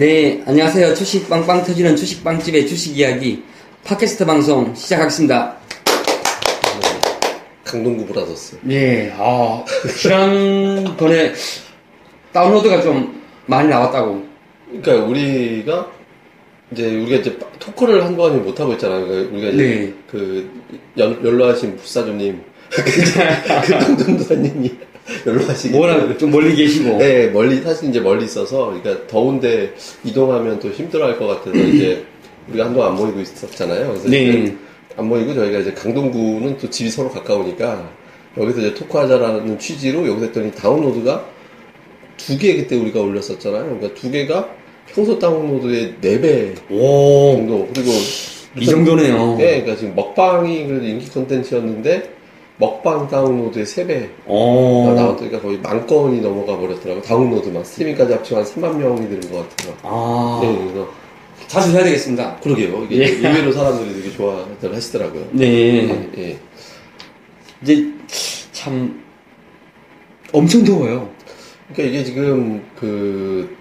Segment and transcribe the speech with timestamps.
[0.00, 0.94] 네, 안녕하세요.
[0.94, 3.42] 주식 빵빵 터지는 주식 빵집의 주식 이야기
[3.84, 5.58] 팟캐스트 방송 시작하겠습니다.
[7.64, 8.60] 강동구 브라더스.
[8.62, 9.62] 네, 아,
[10.00, 11.34] 지난번에
[12.32, 14.24] 다운로드가 좀 많이 나왔다고.
[14.70, 15.90] 그러니까 우리가
[16.72, 19.06] 이제 우리가 이제 토크를 한동안 못 하고 있잖아요.
[19.06, 19.94] 그러니까 우리가 이제 네.
[20.10, 20.50] 그
[20.96, 24.78] 연, 연로하신 부사조님, 그 강동도사님이
[25.26, 26.98] 연로하시기 뭐라 좀 멀리 계시고.
[26.98, 32.04] 네, 멀리 사실 이제 멀리 있어서 그러니까 더운데 이동하면 또 힘들어 할 것 같아서 이제
[32.48, 33.88] 우리가 한동안 안 모이고 있었잖아요.
[33.88, 34.54] 그래서 네.
[34.96, 37.90] 안 모이고 저희가 이제 강동구는 또 집이 서로 가까우니까
[38.38, 41.24] 여기서 이제 토크하자라는 취지로 여기서 했더니 다운로드가
[42.16, 43.64] 두 개 그때 우리가 올렸었잖아요.
[43.64, 44.48] 그러니까 두 개가
[44.92, 47.90] 평소 다운로드의 네배 오, 정도 그리고
[48.58, 49.36] 이 정도네요.
[49.38, 52.19] 네, 그러니까 지금 먹방이 그래도 인기 컨텐츠였는데
[52.60, 54.08] 먹방 다운로드의 세 배.
[54.26, 59.48] 오, 나왔으니까 거의 만 건이 넘어가 버렸더라고 다운로드만 스트리밍까지 합치면 한 3만 명이 되는 것
[59.48, 59.74] 같아요.
[59.82, 60.88] 아, 네, 그래서
[61.48, 62.36] 자주 해야 되겠습니다.
[62.36, 62.84] 그러게요.
[62.84, 63.06] 이게 예.
[63.06, 65.26] 의외로 사람들이 되게 좋아들 하시더라고요.
[65.32, 65.46] 네.
[65.46, 66.38] 예, 예.
[67.62, 67.90] 이제
[68.52, 69.02] 참
[70.32, 71.10] 엄청 더워요.
[71.72, 73.56] 그러니까 이게 지금 그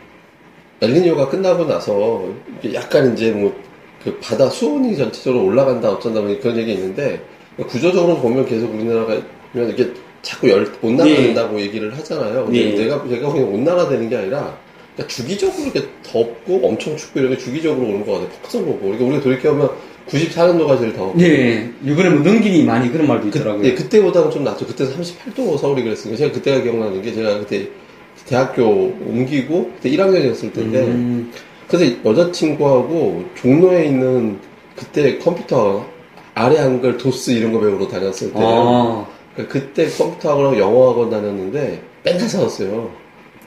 [0.81, 2.29] 엘니뇨가 끝나고 나서
[2.73, 3.69] 약간 이제 뭐
[4.03, 7.21] 그 바다 수온이 전체적으로 올라간다 어쩐다 뭐 그런 얘기 있는데
[7.67, 9.21] 구조적으로 보면 계속 우리나라가
[9.53, 12.45] 이게 자꾸 열 온난화 된다고 얘기를 하잖아요.
[12.45, 12.83] 근데 네.
[12.83, 14.57] 내가 제가 그냥 온난화 되는 게 아니라
[14.95, 18.29] 그러니까 주기적으로 이렇게 덥고 엄청 춥고 이런 게 주기적으로 오는 것 같아요.
[18.41, 18.79] 폭성 보고.
[18.79, 19.69] 그러니까 우리가 돌이켜보면
[20.09, 23.61] 94년도가 제일 더웠고 네, 이번에 뭐 능기니 많이 그런 말도 있더라고요.
[23.61, 24.65] 그, 네, 그때보다는 좀 낫죠.
[24.65, 27.67] 그때 38도 서울이 그랬으니까 제가 그때가 기억나는 게 제가 그때
[28.25, 31.31] 대학교 옮기고 그때 1학년이었을 때인데 음,
[31.67, 34.39] 그래서 여자친구하고 종로에 있는
[34.75, 35.85] 그때 컴퓨터
[36.35, 39.05] 아래 한글 도스 이런 거 배우러 다녔을 때 아,
[39.49, 42.89] 그때 컴퓨터 학원하고 영어 학원 다녔는데 맨날 싸웠어요.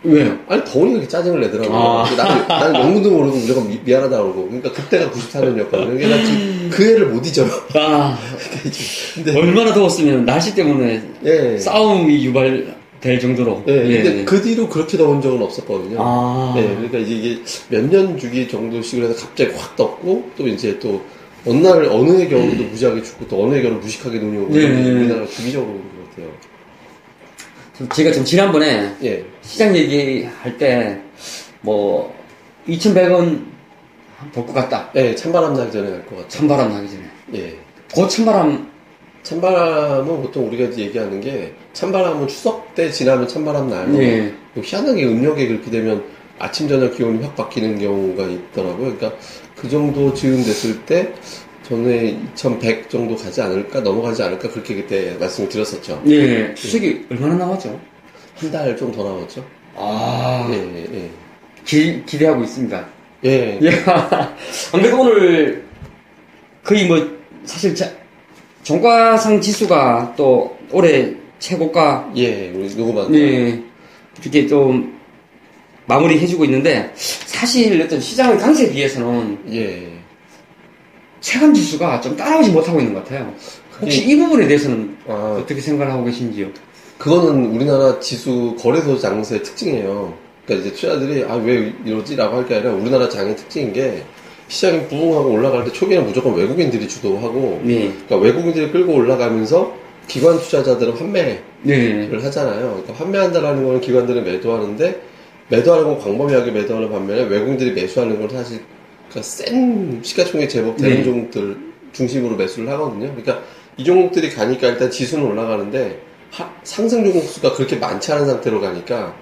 [0.04, 0.36] 왜요?
[0.48, 1.78] 아니 더우니까 이렇게 짜증을 내더라고요.
[1.78, 2.04] 아.
[2.16, 5.70] 나는, 나는 영문도 모르고 무조건 미, 미안하다 그러고 그러니까 그때가 94년이었거든요.
[5.70, 7.46] 그러니까 나그 애를 못 잊어요.
[7.74, 8.18] 아,
[9.14, 11.56] 근데 얼마나 더웠으면 날씨 때문에 예.
[11.58, 13.62] 싸움이 유발 될 정도로.
[13.68, 14.02] 예, 예.
[14.02, 15.96] 근데 그 뒤로 그렇게 더운 적은 없었거든요.
[16.00, 21.00] 아, 네, 그러니까 이게 몇 년 주기 정도씩으로 해서 갑자기 확 떴고, 또 이제 또,
[21.46, 24.64] 어느 날, 어느 해 겨울도 무지하게 춥고, 또 어느 해 겨울 무식하게 눈이 오고, 네.
[24.66, 26.32] 우리나라가 주기적으로 오는 것 같아요.
[27.94, 29.24] 제가 좀 지난번에 예.
[29.42, 31.00] 시장 얘기할 때,
[31.62, 32.14] 뭐,
[32.68, 33.44] 2,100원
[34.32, 34.90] 벌것 같다.
[34.94, 36.28] 예, 찬바람 나기 전에 갈 것 같아요.
[36.28, 37.02] 찬바람 나기 전에.
[37.34, 37.56] 예.
[37.92, 38.70] 그 찬바람,
[39.24, 44.00] 찬바람은 보통 우리가 얘기하는 게, 찬바람은 추석 때 지나면 찬바람 나요.
[44.00, 44.32] 예.
[44.60, 46.04] 희한하게 음력에 그렇게 되면
[46.38, 48.96] 아침, 저녁 기온이 확 바뀌는 경우가 있더라고요.
[48.96, 49.12] 그러니까
[49.56, 51.12] 그 정도 즈음 됐을 때,
[51.62, 56.02] 전에 2100 정도 가지 않을까, 넘어가지 않을까, 그렇게 그때 말씀을 드렸었죠.
[56.06, 56.52] 예.
[56.54, 57.78] 추석이 얼마나 남았죠?
[58.36, 59.44] 한 달 좀더 남았죠?
[59.76, 61.10] 아, 예, 예, 예.
[61.64, 62.86] 기, 기대하고 있습니다.
[63.24, 63.58] 예.
[63.62, 63.70] 예.
[64.72, 65.64] 안 그래도 오늘
[66.64, 66.98] 거의 뭐
[67.44, 67.88] 사실 자,
[68.64, 73.12] 종가상 지수가 또 올해 최고가 예, 우리 녹음한.
[73.12, 73.62] 네
[74.20, 75.00] 이렇게 좀
[75.86, 79.88] 마무리 해주고 있는데 사실 어떤 시장의 강세에 비해서는 예.
[81.20, 83.32] 체감 지수가 좀 따라오지 못하고 있는 것 같아요.
[83.80, 86.48] 혹시 이 부분에 대해서는 아, 어떻게 생각을 하고 계신지요?
[86.98, 90.14] 그거는 우리나라 지수 거래소 장세의 특징이에요.
[90.46, 94.02] 그러니까 이제 투자들이 아, 왜 이러지라고 할 게 아니라 우리나라 장의 특징인 게
[94.48, 99.74] 시장이 부흥하고 올라갈 때 초기에는 무조건 외국인들이 주도하고 네, 그러니까 외국인들이 끌고 올라가면서
[100.08, 102.82] 기관 투자자들은 판매를 네, 하잖아요.
[102.82, 105.00] 그러니까 판매한다라는 거는 기관들은 매도하는데
[105.52, 108.60] 매도하는 건 광범위하게 매도하는 반면에 외국인들이 매수하는 건 사실
[109.10, 111.04] 그러니까 센 시가총액 제법 되는 네.
[111.04, 111.56] 종목들
[111.92, 113.08] 중심으로 매수를 하거든요.
[113.14, 113.42] 그러니까
[113.76, 119.14] 이 종목들이 가니까 일단 지수는 올라가는데 하- 상승 종목 수가 그렇게 많지 않은 상태로 가니까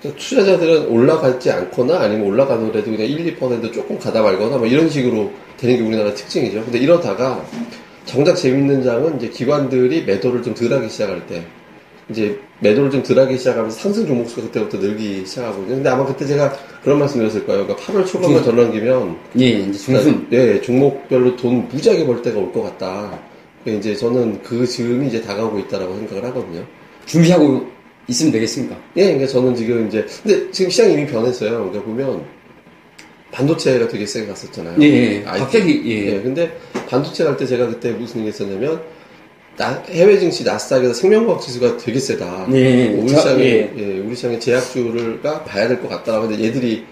[0.00, 5.32] 그러니까 투자자들은 올라가지 않거나 아니면 올라가더라도 그냥 1, 2% 조금 가다 말거나 뭐 이런 식으로
[5.56, 6.62] 되는 게 우리나라 특징이죠.
[6.64, 7.44] 근데 이러다가
[8.04, 11.42] 정작 재밌는 장은 이제 기관들이 매도를 좀 덜 하기 시작할 때
[12.12, 15.74] 이제 매도를 좀 덜 하기 시작하면서 상승 종목수가 그때부터 늘기 시작하거든요.
[15.74, 16.52] 근데 아마 그때 제가
[16.84, 17.66] 그런 말씀 드렸을 거예요.
[17.66, 20.28] 그러니까 8월 초반만 전환기면 예, 이제 중순.
[20.30, 23.18] 예, 종목별로 돈 무지하게 벌 때가 올 것 같다.
[23.64, 26.64] 그러니까 이제 저는 그 즈음이 이제 다가오고 있다라고 생각을 하거든요.
[27.06, 27.66] 준비하고
[28.08, 28.76] 있으면 되겠습니까?
[28.96, 31.50] 예, 그러니까 저는 지금 이제 근데 지금 시장이 이미 변했어요.
[31.50, 32.24] 그러니까 보면
[33.32, 34.76] 반도체가 되게 세게 갔었잖아요.
[34.82, 35.22] 예, 예.
[35.22, 36.14] 갑자기, 예.
[36.16, 36.56] 예, 근데
[36.88, 38.80] 반도체 갈 때 제가 그때 무슨 얘기 했었냐면
[39.56, 42.46] 나- 해외 증시 나스닥에서 생명과학 지수가 되게 세다.
[42.52, 43.72] 예, 우리 자, 시장에 예.
[43.76, 46.84] 예, 우리 시장에 제약주를가 봐야 될 것 같다라고 근데 얘들이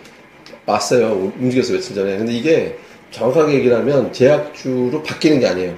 [0.67, 1.33] 왔어요.
[1.41, 2.17] 움직였어 며칠 전에.
[2.19, 2.77] 근데 이게
[3.11, 5.75] 정확하게 얘기를 하면 제약주로 바뀌는 게 아니에요.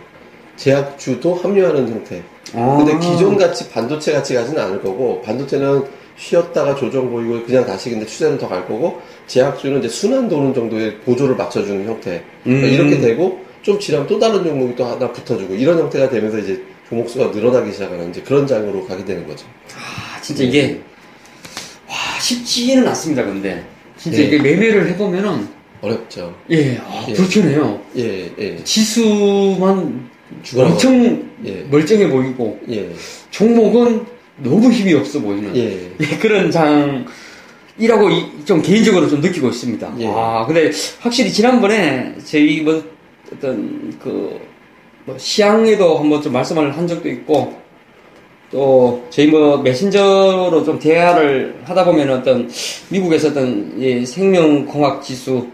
[0.56, 2.22] 제약주도 합류하는 형태.
[2.54, 2.76] 아.
[2.84, 5.84] 근데 기존 같이 반도체 같이 가지는 않을 거고 반도체는
[6.18, 10.98] 쉬었다가 조정 보이고 그냥 다시 근데 추세는 더 갈 거고 제약주는 이제 순환 도는 정도의
[10.98, 12.72] 보조를 맞춰주는 형태 그러니까 음.
[12.74, 16.71] 이렇게 되고 좀 지나면 또 다른 종목이 또 하나 붙어주고 이런 형태가 되면서 이제 종
[16.94, 19.46] 목 수가 늘어나기 시작하는 이제 그런 장으로 가게 되는 거죠.
[19.74, 20.80] 아, 진짜 이게,
[21.88, 23.64] 와, 쉽지는 않습니다, 근데.
[23.96, 24.24] 진짜 예.
[24.24, 25.48] 이게 매매를 해보면은,
[25.80, 26.34] 어렵죠.
[26.50, 27.12] 예, 아, 예.
[27.14, 27.80] 불편해요.
[27.96, 28.56] 예, 예.
[28.64, 30.08] 지수만
[30.42, 31.64] 죽어나가- 엄청 예.
[31.70, 32.90] 멀쩡해 보이고, 예,
[33.30, 34.04] 종목은
[34.38, 35.54] 너무 힘이 없어 보이는.
[35.56, 35.90] 예.
[36.00, 37.04] 예, 그런 장
[37.78, 39.94] 이라고 이- 좀 개인적으로 좀 느끼고 있습니다.
[40.00, 40.06] 예.
[40.08, 42.82] 아, 근데 확실히 지난번에 저희 뭐
[43.32, 44.40] 어떤 그, 뭐
[45.16, 47.54] 시향에도 한번 좀 말씀을 한 적도 있고,
[48.50, 52.50] 또 저희 뭐 메신저로 좀 대화를 하다 보면 어떤
[52.90, 55.46] 미국에서 어떤 이 생명공학 지수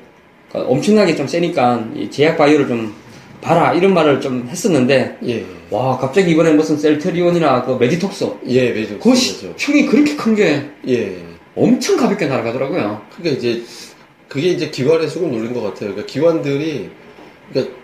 [0.52, 2.92] 가 엄청나게 좀 세니까 이 제약 바이오를 좀
[3.40, 5.44] 봐라 이런 말을 좀 했었는데 예.
[5.70, 8.98] 와 갑자기 이번에 무슨 셀트리온이나 그 메디톡소 예, 매주.
[8.98, 11.16] 그 시- 힘이 그렇게 큰 게 예.
[11.54, 13.00] 엄청 가볍게 날아가더라고요.
[13.16, 13.62] 그러니까 이제
[14.26, 15.90] 그게 이제 기관의 수급 노린 것 같아요.
[15.90, 16.90] 그러니까 기관들이
[17.52, 17.77] 그러니까 뭐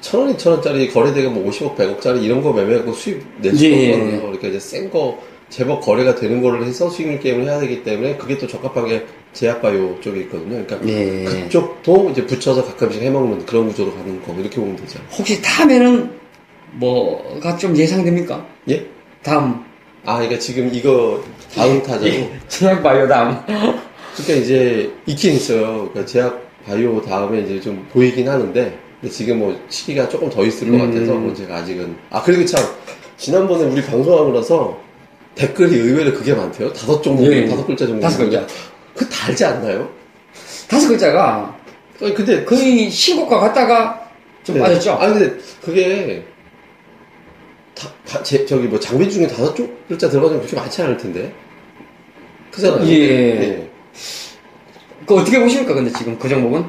[0.00, 3.92] 천 원, 이천 원짜리 거래대가 뭐 50억, 100억짜리 이런 거 매매하고 수입 낼 수가 예,
[3.92, 4.16] 없는 예.
[4.16, 4.22] 거.
[4.22, 5.18] 그러니까 이제 센 거
[5.50, 10.00] 제법 거래가 되는 거를 해서 수익률 게임을 해야 되기 때문에 그게 또 적합한 게 제약바이오
[10.02, 10.62] 쪽에 있거든요.
[10.64, 11.24] 그러니까 예.
[11.24, 15.00] 그쪽도 이제 붙여서 가끔씩 해먹는 그런 구조로 가는 거 이렇게 보면 되죠.
[15.16, 16.10] 혹시 다음에는
[16.72, 18.46] 뭐가 좀 예상됩니까?
[18.70, 18.84] 예?
[19.22, 19.64] 다음
[20.04, 21.22] 아, 그러니까 지금 이거
[21.54, 23.36] 다음 타자로 예, 제약 바이오 다음.
[23.46, 25.88] 그러니까 이제 있긴 있어요.
[25.90, 30.70] 그러니까 제약 바이오 다음에 이제 좀 보이긴 하는데 근데 지금 뭐 시기가 조금 더 있을
[30.70, 30.90] 것 음.
[30.92, 32.64] 같아서 뭐 제가 아직은 아 그리고 참
[33.16, 34.80] 지난번에 우리 방송하고 나서
[35.34, 36.72] 댓글이 의외로 그게 많대요.
[36.72, 37.46] 다섯 종목, 예.
[37.46, 38.00] 다섯 글자 정도.
[38.00, 38.46] 다섯 글자.
[38.96, 39.88] 그 달지 않나요?
[40.68, 41.56] 다섯 글자가
[42.02, 44.08] 아니 근데 거의 신고가 갔다가
[44.42, 44.62] 좀 네.
[44.62, 44.92] 빠졌죠.
[44.94, 46.24] 아니 근데 그게
[47.76, 51.32] 다, 다- 제, 저기 뭐 장비 중에 다섯 쪽 글자 들어가면 그렇게 많지 않을 텐데.
[52.50, 52.88] 크잖아요.
[52.88, 53.70] 예.
[55.06, 55.74] 그 어떻게 보십니까?
[55.74, 56.64] 근데 지금 그 종목은?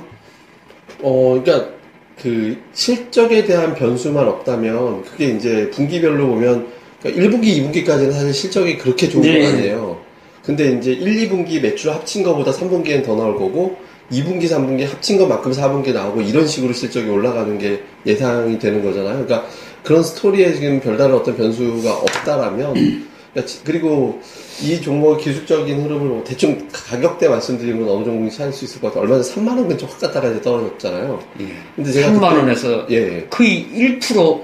[1.01, 1.78] 어, 그러니까
[2.21, 6.67] 그 실적에 대한 변수만 없다면 그게 이제 분기별로 보면
[7.01, 9.41] 그러니까 1분기, 2분기까지는 사실 실적이 그렇게 좋은 네.
[9.41, 9.99] 건 아니에요.
[10.43, 13.77] 근데 이제 1, 2분기 매출 합친 거보다 3분기엔 더 나올 거고
[14.11, 19.25] 2분기, 3분기 합친 것만큼 4분기 나오고 이런 식으로 실적이 올라가는 게 예상이 되는 거잖아요.
[19.25, 19.47] 그러니까
[19.83, 22.73] 그런 스토리에 지금 별다른 어떤 변수가 없다라면
[23.33, 24.19] 그러니까 지- 그리고
[24.61, 29.03] 이 종목의 기술적인 흐름을 뭐 대충 가격대 말씀드리면 어느 정도 찾을 수 있을 것 같아요.
[29.03, 31.19] 얼마 전에 3만 원 근처 확 갔다가 이제 떨어졌잖아요.
[31.41, 31.45] 예.
[31.75, 34.41] 근데 제가 3만 그때- 원에서 예, 거의 1%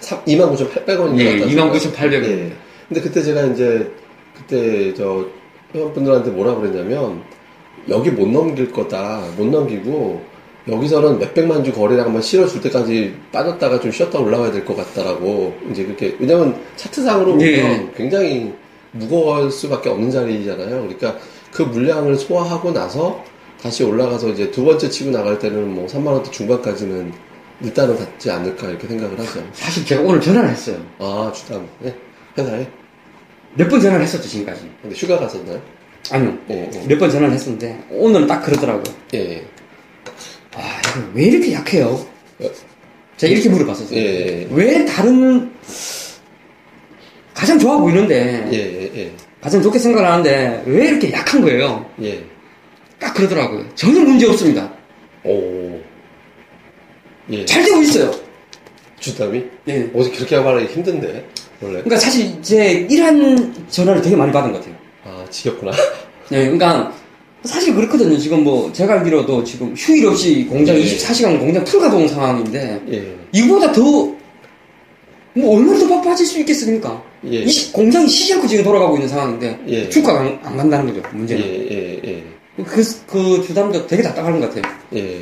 [0.00, 1.72] 29,800원인 예, 것 같아요.
[1.72, 2.24] 29,800원.
[2.24, 2.52] 예.
[2.88, 3.90] 근데 그때 제가 이제
[4.36, 5.26] 그때 저
[5.74, 7.22] 회원분들한테 뭐라 그랬냐면
[7.88, 9.22] 여기 못 넘길 거다.
[9.36, 10.22] 못 넘기고
[10.68, 15.84] 여기서는 몇백만 주 거래량 한번 실어줄 때까지 빠졌다가 좀 쉬었다 올라와야 될 것 같다라고 이제
[15.84, 17.88] 그렇게 왜냐면 차트상으로 보면 예.
[17.96, 18.52] 굉장히
[18.92, 20.68] 무거울 수밖에 없는 자리잖아요.
[20.82, 21.16] 그러니까
[21.52, 23.22] 그 물량을 소화하고 나서
[23.62, 27.12] 다시 올라가서 이제 두 번째 치고 나갈 때는 뭐 3만 원대 중반까지는
[27.62, 29.44] 일단은 닿지 않을까 이렇게 생각을 하죠.
[29.52, 30.80] 사실 제가 오늘 전화를 했어요.
[30.98, 31.68] 아, 주담.
[31.80, 31.94] 네.
[32.36, 32.66] 회사에?
[33.54, 34.70] 몇 번 전화를 했었죠, 지금까지.
[34.80, 35.60] 근데 휴가 갔었나요?
[36.12, 36.38] 아니요.
[36.50, 36.86] 예, 예.
[36.86, 38.94] 몇번 전화를 했었는데, 오늘은 딱 그러더라고요.
[39.14, 39.46] 예, 예.
[40.54, 42.06] 아, 이거 왜 이렇게 약해요?
[43.16, 43.98] 제가 이렇게 물어봤었어요.
[43.98, 44.02] 예,
[44.42, 45.50] 예, 왜 다른,
[47.34, 48.48] 가장 좋아 보이는데,
[48.98, 51.88] 예, 예, 가장 좋게 생각을 하는데, 왜 이렇게 약한 거예요?
[52.02, 52.08] 예.
[52.08, 52.24] 예.
[52.98, 53.64] 딱 그러더라고요.
[53.74, 54.70] 전혀 문제 없습니다.
[55.24, 55.78] 오.
[57.30, 57.44] 예.
[57.44, 58.10] 잘 되고 있어요.
[58.98, 59.44] 주담이?
[59.64, 59.88] 네.
[59.94, 61.06] 어제 그렇게 말하기 힘든데,
[61.60, 61.82] 원래.
[61.82, 64.74] 그러니까 사실 제 일한 전화를 되게 많이 받은 것 같아요.
[65.04, 65.72] 아, 지겹구나.
[66.30, 66.92] 네, 그러니까
[67.44, 68.18] 사실 그렇거든요.
[68.18, 70.82] 지금 뭐 제가 알기로도 지금 휴일 없이 공장 네.
[70.82, 73.16] 24시간 공장 풀가동 상황인데 예.
[73.32, 74.18] 이거보다 더
[75.38, 77.02] 뭐 얼마나 더 바빠질 수 있겠습니까?
[77.26, 77.38] 예.
[77.42, 79.88] 이 시- 공장이 않고 지금 돌아가고 있는 상황인데 예.
[79.88, 81.02] 주가가 안, 안 간다는 거죠.
[81.12, 81.42] 예, 문제는.
[81.44, 82.24] 예, 예.
[82.64, 84.72] 그, 그 주담도 되게 답답한 것 같아요.
[84.94, 85.20] 예.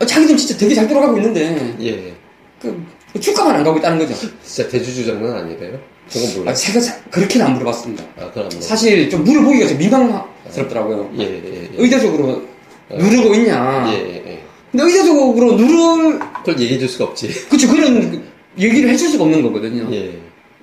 [0.00, 2.12] 어, 자기들 진짜 되게 잘 돌아가고 있는데 예.
[2.60, 4.14] 그, 그 주가만 안 가고 있다는 거죠.
[4.44, 5.78] 진짜 대주주 장난 아니래요?
[6.08, 6.54] 저건 아, 몰라.
[6.54, 8.04] 제가 자- 그렇게는 안 물어봤습니다.
[8.18, 8.60] 아, 그럼 뭐.
[8.60, 11.10] 사실 좀 물어보기가 좀 민망스럽더라고요.
[11.18, 11.70] 예, 예, 예.
[11.76, 12.42] 의도적으로
[12.90, 13.88] 누르고 있냐.
[13.92, 14.42] 예, 예, 예.
[14.72, 17.28] 근데 의도적으로 누를, 그걸 얘기해 줄 수가 없지.
[17.48, 18.22] 그쵸, 그런
[18.58, 19.88] 얘기를 해줄 수가 없는 거거든요.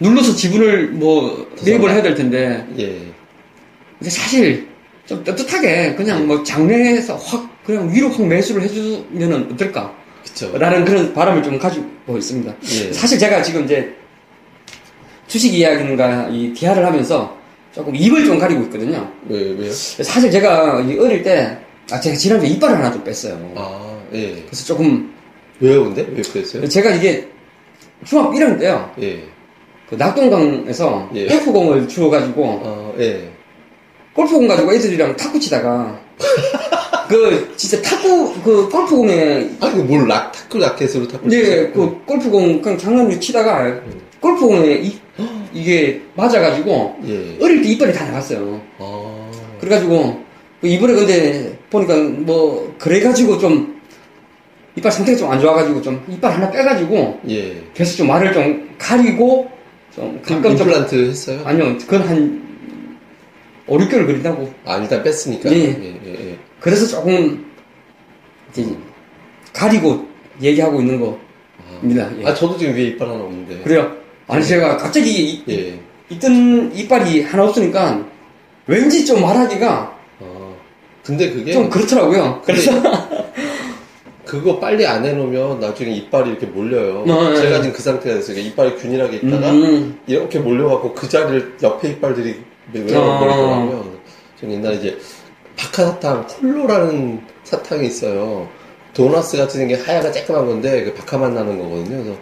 [0.01, 0.05] 예.
[0.07, 2.65] 눌러서 지분을 뭐, 매입을 해야 될 텐데.
[2.77, 2.85] 예.
[3.97, 4.67] 근데 사실,
[5.05, 9.95] 좀 떳떳하게 그냥 뭐 장내에서 확, 그냥 위로 확 매수를 해주면 어떨까?
[10.23, 10.55] 그쵸.
[10.57, 12.53] 라는 그런 바람을 좀 가지고 있습니다.
[12.63, 12.93] 예.
[12.93, 13.95] 사실 제가 지금 이제
[15.27, 17.35] 주식 이야기인가 이 대화를 하면서
[17.73, 19.11] 조금 입을 좀 가리고 있거든요.
[19.27, 19.71] 왜, 왜요?
[19.71, 21.57] 사실 제가 이 어릴 때,
[21.91, 23.53] 아, 제가 지난주에 이빨을 하나 좀 뺐어요.
[23.55, 24.43] 아, 예.
[24.45, 25.13] 그래서 조금,
[25.59, 26.05] 왜요, 근데?
[26.09, 26.67] 왜 그랬어요?
[26.67, 27.27] 제가 이게
[28.05, 28.91] 중학교 1학년 때요.
[29.01, 29.23] 예.
[29.89, 31.27] 그 낙동강에서 예.
[31.27, 33.29] 골프공을 주워가지고 아, 예.
[34.13, 36.00] 골프공 가지고 애들이랑 탁구 치다가
[37.08, 42.77] 그 진짜 탁구 그 골프공에 아니, 뭘 락, 타크 라켓으로 타크 네, 그 골프공 그냥
[42.77, 43.79] 장난으로 치다가
[44.20, 44.98] 골프공에 이,
[45.53, 47.38] 이게 맞아가지고 예.
[47.41, 48.62] 어릴 때 이빨이 다 나갔어요.
[48.79, 49.32] 아.
[49.60, 50.20] 그래가지고
[50.60, 53.79] 그 이번에 근데 보니까 뭐 그래가지고 좀
[54.75, 57.63] 이빨 상태가 좀 안 좋아가지고 좀 이빨 하나 빼가지고 예.
[57.74, 59.50] 계속 좀 말을 좀 가리고
[59.97, 61.41] 가끔 좀 임플란트 했어요?
[61.45, 62.47] 아니요 그건 한
[63.67, 65.49] 5, 6개월 그린다고 아, 일단 뺐으니까.
[65.49, 65.55] 네.
[65.55, 66.37] 예, 예, 예.
[66.59, 67.45] 그래서 조금
[68.51, 68.65] 이제
[69.53, 70.07] 가리고
[70.41, 72.09] 얘기하고 있는 겁니다.
[72.21, 72.25] 예.
[72.25, 73.59] 아, 저도 지금 위에 이빨 하나 없는데.
[73.63, 73.91] 그래요.
[74.27, 75.79] 아니 제가 갑자기 이- 예.
[76.09, 78.05] 있던 이빨이 하나 없으니까
[78.67, 80.53] 왠지 좀 말하기가 아.
[81.03, 82.41] 근데 그게 좀 그렇더라고요.
[82.45, 82.71] 그래서
[84.27, 87.05] 그거 빨리 안 해놓으면 나중에 이빨이 이렇게 몰려요.
[87.07, 87.36] 어, 예.
[87.38, 88.38] 제가 지금 그 상태가 됐어요.
[88.39, 92.72] 이빨이 균일하게 있다가 음, 이렇게 몰려갖고 그 자리를 옆에 이빨들이 아.
[92.74, 93.98] 외워버리더라고요.
[94.39, 94.98] 저는 옛날에 이제
[95.55, 98.50] 바카사탕, 콜로라는 사탕이 있어요.
[98.93, 102.03] 도너스 같이 생긴 하얀가 쬐끄만 건데 그 바카만 나는 거거든요.
[102.03, 102.19] 그래서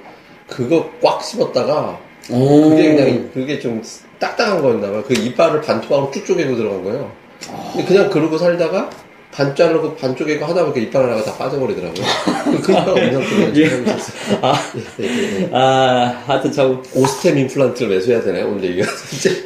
[0.48, 2.70] 그거 꽉 씹었다가 오.
[2.70, 3.82] 그게 그냥 그게 좀
[4.20, 5.04] 딱딱한 거였나 봐요.
[5.08, 7.12] 그 이빨을 반토막으로 쭉 쪼개고 들어간 거예요.
[7.74, 8.90] 근데 그냥 그러고 살다가
[9.36, 12.06] 반 자르고 반 쪼개고 하다 보니까 이빨 하나가 다 빠져버리더라고요.
[12.64, 13.86] 그 이빨 없는 상태로 예.
[14.42, 14.54] 아,
[15.00, 15.50] 예, 예, 예.
[15.52, 18.48] 아, 하여튼 참 오스템 임플란트를 매수해야 되나요?
[18.48, 19.44] 오늘 얘기가 이제.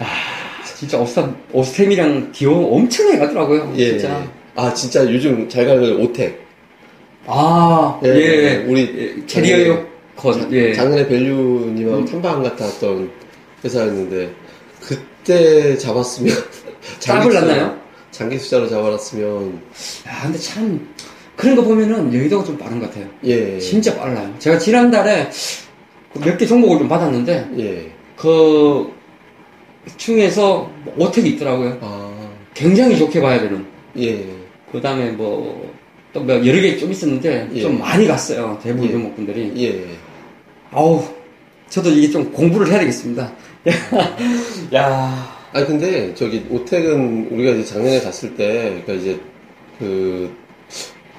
[0.77, 3.73] 진짜 오스템, 오스템이랑 디오 엄청 해가더라고요.
[3.77, 3.97] 예.
[3.97, 4.23] 진짜.
[4.55, 6.39] 아 진짜 요즘 잘 가는 오텍.
[7.25, 8.55] 아, 예, 예.
[8.67, 10.73] 우리 예, 캐리어 컷, 예.
[10.73, 13.09] 작년에 벨류님하고 탐방 갔다 왔던
[13.63, 14.29] 회사였는데
[14.81, 16.35] 그때 잡았으면
[16.99, 17.77] 투자- 났나요?
[18.19, 19.61] 장기 투자로 잡아놨으면
[20.07, 20.93] 야, 근데 참,
[21.37, 23.07] 그런 거 보면은 여의도가 좀 빠른 것 같아요.
[23.23, 23.57] 예.
[23.57, 24.35] 진짜 빨라요.
[24.39, 25.29] 제가 지난달에
[26.15, 27.91] 몇 개 종목을 좀 받았는데, 예.
[28.17, 28.91] 그
[29.95, 31.77] 중에서 오텍이 있더라고요.
[31.81, 33.65] 아 굉장히 좋게 봐야 되는.
[33.97, 34.25] 예.
[34.69, 35.73] 그 다음에 뭐,
[36.11, 37.61] 또 뭐 여러 개 좀 있었는데, 예.
[37.61, 38.59] 좀 많이 갔어요.
[38.61, 38.91] 대부분 예.
[38.91, 39.53] 종목분들이.
[39.63, 39.85] 예.
[40.71, 41.01] 아우,
[41.69, 43.31] 저도 이게 좀 공부를 해야 되겠습니다.
[44.75, 49.19] 야, 아 근데 저기 오텍은 우리가 이제 작년에 갔을 때 그러니까 이제
[49.79, 50.29] 그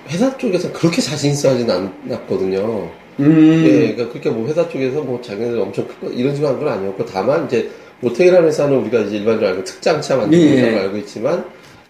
[0.08, 2.90] 회사 쪽에서 그렇게 자신 있어 하진 않았거든요.
[3.20, 6.58] 음, 예, 그러니까 그렇게 뭐 회사 쪽에서 뭐 자기네들 엄청 큰 거, 이런 식으로 한
[6.60, 7.68] 건 아니었고, 다만 이제
[8.00, 10.62] 모텔이라는 회사는 우리가 이제 일반적으로 알고 특장차 만드는 예.
[10.62, 11.44] 회사로 알고 있지만,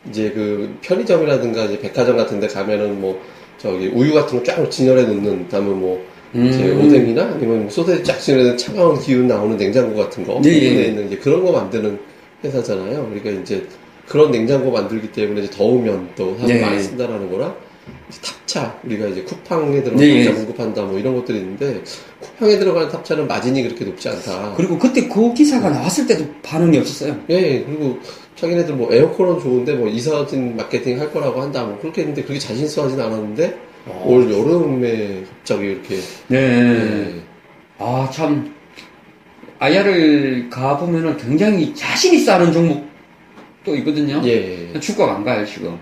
[0.09, 3.21] 이제 그 편의점이라든가 이제 백화점 같은 데 가면은 뭐,
[3.59, 6.05] 저기 우유 같은 거 쫙 진열해 놓는, 다음에 뭐,
[6.35, 6.85] 이제 음.
[6.85, 10.85] 오뎅이나 아니면 뭐 소세지 쫙 진열해 놓은 차가운 기운 나오는 냉장고 같은 거, 예, 예.
[10.87, 11.97] 있는 이제 그런 거 만드는
[12.45, 13.09] 회사잖아요.
[13.09, 13.67] 그러니까 이제
[14.07, 16.61] 그런 냉장고 만들기 때문에 이제 더우면 또 사람 네.
[16.61, 17.55] 많이 쓴다라는 거랑,
[18.23, 20.25] 탑차 우리가 이제 쿠팡에 들어간 네.
[20.25, 21.83] 탑차 공급한다 뭐 이런 것들이 있는데
[22.21, 24.55] 쿠팡에 들어가는 탑차는 마진이 그렇게 높지 않다.
[24.57, 27.19] 그리고 그때 그 기사가 나왔을 때도 반응이 없었어요.
[27.29, 27.99] 예 그리고
[28.37, 32.65] 자기네들 뭐 에어컨은 좋은데 뭐 이사진 마케팅 할 거라고 한다 뭐 그렇게 했는데 그렇게 자신
[32.65, 33.59] 있어 하진 않았는데
[34.05, 35.97] 올 여름에 갑자기 이렇게
[36.29, 36.37] 네.
[36.39, 37.31] 예.
[37.83, 38.55] 아, 참,
[39.61, 44.21] 아야를 가보면은 굉장히 자신 있어 하는 종목도 있거든요.
[44.25, 44.73] 예.
[44.81, 45.79] 주가가 안 가요, 지금.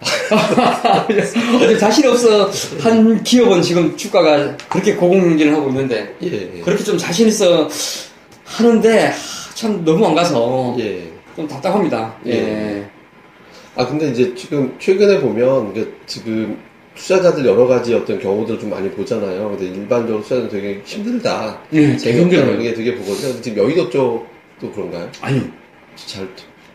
[1.62, 2.50] 어제 자신 없어
[2.80, 6.60] 한 기업은 지금 주가가 그렇게 고공행진을 하고 있는데, 예.
[6.62, 7.68] 그렇게 좀 자신 있어
[8.46, 11.12] 하는데, 하, 참 너무 안 가서 예.
[11.36, 12.14] 좀 답답합니다.
[12.24, 12.32] 예.
[12.32, 12.90] 예.
[13.76, 15.74] 아 근데 이제 지금 최근에 보면
[16.06, 16.58] 지금
[16.94, 19.50] 투자자들 여러 가지 어떤 경우들을 좀 많이 보잖아요.
[19.50, 21.60] 근데 일반적으로 투자자들 되게 힘들다.
[21.72, 22.50] 예, 재미없다 힘들어요.
[22.50, 23.40] 이런 게 되게 보거든요.
[23.40, 25.10] 지금 여의도 쪽도 그런가요?
[25.20, 25.42] 아니요.
[25.96, 26.28] 잘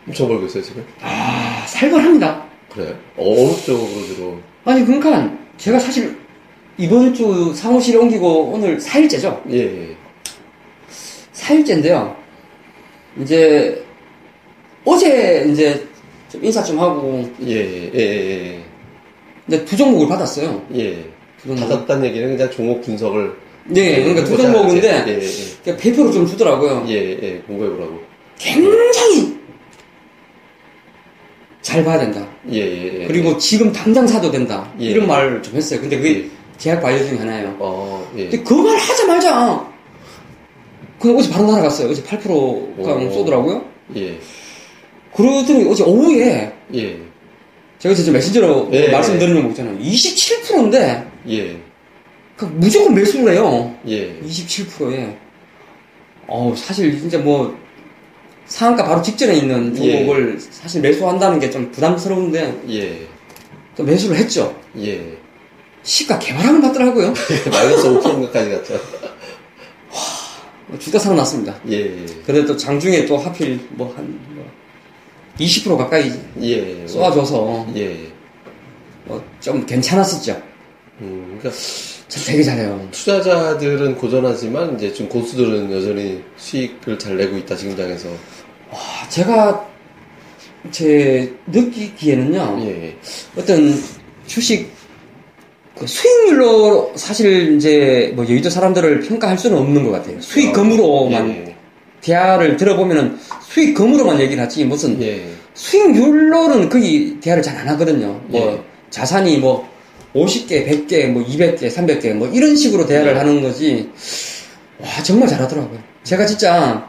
[0.06, 0.84] 엄청 벌고 있어요 지금.
[1.00, 2.44] 아, 살벌합니다.
[2.72, 2.94] 그래요?
[3.16, 4.38] 어느 쪽으로 주로?
[4.64, 6.16] 아니, 그러니까 제가 사실
[6.78, 9.42] 이번 주 사무실에 옮기고 오늘 4일째죠?
[9.50, 9.96] 예, 예.
[11.32, 12.14] 4일째인데요.
[13.20, 13.84] 이제
[14.84, 15.86] 어제 이제
[16.30, 17.54] 좀 인사 좀 하고 예,
[17.94, 18.64] 예, 예,
[19.48, 20.62] 이제 두 종목을 받았어요.
[20.74, 20.80] 예.
[20.80, 21.04] 예.
[21.40, 21.60] 두 종목.
[21.68, 23.32] 받았다는 얘기는 그냥 종목 분석을.
[23.68, 25.28] 네, 그러니까 두 종목인데 예, 예,
[25.62, 26.84] 그러니까 배표를 좀 주더라고요.
[26.88, 27.38] 예, 예, 예.
[27.46, 27.98] 공부해보라고.
[28.38, 29.36] 굉장히
[31.62, 32.24] 잘 봐야 된다.
[32.50, 33.06] 예, 예, 예.
[33.06, 34.70] 그리고 지금 당장 사도 된다.
[34.80, 34.84] 예.
[34.86, 35.80] 이런 말을 좀 했어요.
[35.80, 36.30] 근데 그게 예.
[36.58, 37.56] 제약 바이오 중에 하나예요.
[37.58, 38.28] 어, 예.
[38.28, 39.68] 근데 그 말 하자마자
[41.00, 41.90] 그냥 어제 바로 날아갔어요.
[41.90, 42.32] 어제 8%가
[42.94, 43.10] 오.
[43.12, 43.64] 쏘더라고요.
[43.96, 44.18] 예,
[45.14, 46.98] 그러더니 어제 오후에 예,
[47.78, 48.88] 제가 진짜 메신저로 예.
[48.88, 49.78] 말씀드리는 거 있잖아요.
[49.78, 51.60] 27%인데 예,
[52.36, 53.74] 그 무조건 매수를 해요.
[53.86, 54.18] 예.
[54.20, 55.16] 27%에.
[56.26, 57.56] 어우, 사실 진짜 뭐
[58.46, 59.98] 상한가 바로 직전에 있는 예.
[60.04, 63.06] 종목을 사실 매수한다는 게 좀 부담스러운데 예,
[63.76, 64.58] 또 매수를 했죠.
[64.78, 65.16] 예.
[65.82, 67.12] 시가 개발하는 받더라고요.
[67.52, 68.80] 마이너스 5%까지 갔죠.
[70.80, 71.54] 주가 살아났습니다.
[71.68, 72.06] 예, 예.
[72.26, 74.44] 그래도 또 장중에 또 하필 뭐 한, 뭐
[75.38, 76.12] 20% 가까이
[76.42, 76.86] 예.
[76.86, 77.96] 쏘아줘서 예.
[79.04, 80.40] 뭐 좀 괜찮았었죠.
[81.00, 81.50] 음, 그러니까
[82.08, 82.88] 저 되게 잘해요.
[82.90, 88.08] 투자자들은 고전하지만 이제 좀 고수들은 여전히 수익을 잘 내고 있다 지금장에서.
[88.70, 89.66] 아, 제가
[90.70, 92.58] 제 느끼기에는요.
[92.66, 92.96] 예.
[93.36, 93.74] 어떤
[94.26, 94.72] 주식
[95.78, 100.20] 그 수익률로 사실 이제 뭐 여의도 사람들을 평가할 수는 없는 것 같아요.
[100.20, 101.56] 수익금으로만 예.
[102.00, 103.18] 대화를 들어보면은
[103.56, 105.24] 수익금으로만 얘기를 하지 무슨 예.
[105.54, 108.20] 수익률로는 거의 대화를 잘 안 하거든요.
[108.26, 108.62] 뭐 예.
[108.90, 109.66] 자산이 뭐
[110.14, 113.16] 50개, 100개, 뭐 200개, 300개 뭐 이런 식으로 대화를 예.
[113.16, 113.90] 하는 거지.
[114.78, 115.78] 와 정말 잘하더라고요.
[116.04, 116.86] 제가 진짜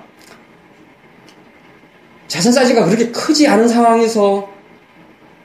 [2.27, 4.49] 자산 사이즈가 그렇게 크지 않은 상황에서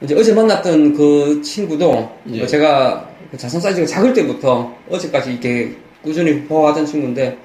[0.01, 2.39] 이제 어제 만났던 그 친구도 예.
[2.39, 7.37] 뭐 제가 그 자산 사이즈가 작을 때부터 어제까지 이렇게 꾸준히 보아하던 친구인데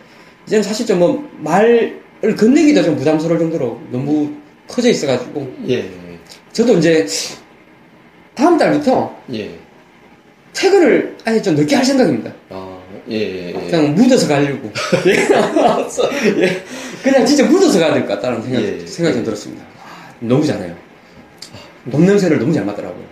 [0.49, 4.33] 이제는 사실 좀 뭐 말을 건네기도 좀 부담스러울 정도로 너무
[4.67, 5.89] 커져 있어가지고 예.
[6.53, 7.07] 저도 이제
[8.35, 9.57] 다음 달부터 예.
[10.53, 12.33] 퇴근을 아예 좀 늦게 할 생각입니다.
[12.51, 12.79] 아,
[13.11, 13.49] 예.
[13.49, 13.53] 예.
[13.71, 14.71] 그냥 묻어서 가려고.
[15.07, 16.63] 예.
[17.03, 18.85] 그냥 진짜 묻어서 가야 될 것 같다는 생각, 예.
[18.87, 19.65] 생각이 좀 들었습니다.
[19.85, 20.77] 아, 너무 잘해요.
[21.91, 23.05] 돈 냄새를 너무 잘 맡더라고요.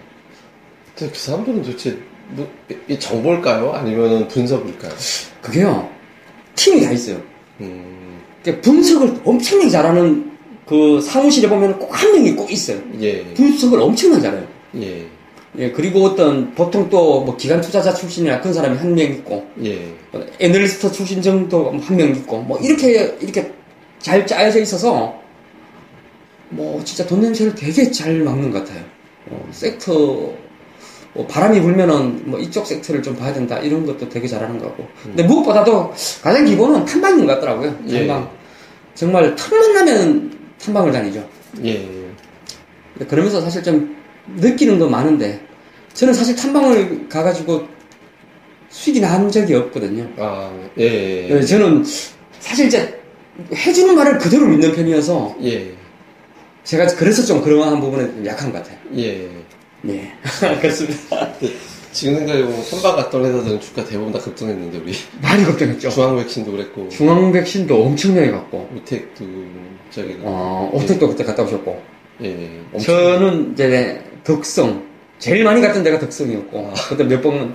[0.99, 1.97] 그 사람들은 도대체
[2.31, 2.51] 뭐,
[2.89, 3.71] 이 정보일까요?
[3.73, 4.93] 아니면 분석일까요?
[5.43, 5.89] 그게요,
[6.57, 7.23] 팀이 다 있어요.
[7.61, 8.06] 음,
[8.61, 10.33] 분석을 엄청나게 잘하는
[10.67, 12.79] 그 사무실에 보면 꼭 한 명이 꼭 있어요.
[13.01, 13.25] 예.
[13.35, 14.47] 분석을 엄청나게 잘해요.
[14.81, 15.07] 예.
[15.59, 19.87] 예, 그리고 어떤 보통 또 뭐 기관 투자자 출신이나 그런 사람이 한 명 있고, 예.
[20.39, 23.53] 애널리스트 출신 정도 한 명 있고, 뭐 이렇게 이렇게
[24.01, 25.19] 잘 짜여져 있어서
[26.51, 28.83] 뭐 진짜 돈 냄새를 되게 잘 막는 것 같아요.
[29.31, 29.95] 어, 섹터
[31.15, 34.87] 뭐 바람이 불면은 뭐 이쪽 섹터를 좀 봐야 된다 이런 것도 되게 잘하는 것 같고.
[35.03, 35.93] 근데 무엇보다도
[36.23, 37.75] 가장 기본은 탐방인 것 같더라고요.
[37.89, 38.07] 예.
[38.07, 38.31] 탐방.
[38.97, 41.29] 정말 틈만 나면 탐방을 다니죠.
[41.65, 41.87] 예.
[43.09, 43.95] 그러면서 사실 좀
[44.37, 45.41] 느끼는 건 많은데
[45.93, 47.69] 저는 사실 탐방을 가가지고
[48.71, 50.09] 수익이 난 적이 없거든요.
[50.19, 51.29] 아, 예.
[51.29, 51.85] 네, 저는
[52.41, 53.01] 사실 이제
[53.53, 55.75] 해주는 말을 그대로 믿는 편이어서 예.
[56.65, 58.79] 제가 그래서 좀 그러한 부분에 좀 약한 것 같아요.
[58.97, 59.31] 예.
[59.83, 60.11] 네,
[60.61, 61.33] 그렇습니다.
[61.97, 64.93] 지금 생각해보면 선박 갔던 회사들은 주가 대부분 다 급등했는데, 우리.
[65.23, 65.89] 많이 걱정했죠.
[65.89, 69.25] 중앙 백신도 그랬고, 중앙 백신도 엄청나게 갔고, 우택도,
[69.91, 71.83] 저기, 어, 오택도 그때 갔다 오셨고,
[72.23, 72.61] 예.
[72.75, 72.95] 엄청.
[72.95, 74.85] 저는 이제 덕성
[75.19, 77.55] 제일 많이 갔던 데가 덕성이었고, 그때 몇 번은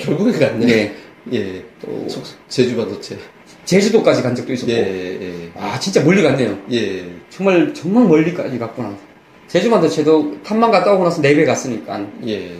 [0.00, 0.64] 결국에 갔네.
[0.66, 0.94] 네,
[1.32, 1.64] 예.
[1.84, 3.18] 또 속- 제주 반도체.
[3.64, 5.50] 제주도까지 간 적도 있었고, 예, 예.
[5.56, 6.56] 아 진짜 멀리 갔네요.
[6.70, 7.04] 예.
[7.30, 8.96] 정말 정말 멀리까지 갔구나.
[9.48, 12.52] 제주만도 저도 탐만 갔다 오고 나서 네배 갔으니까 예.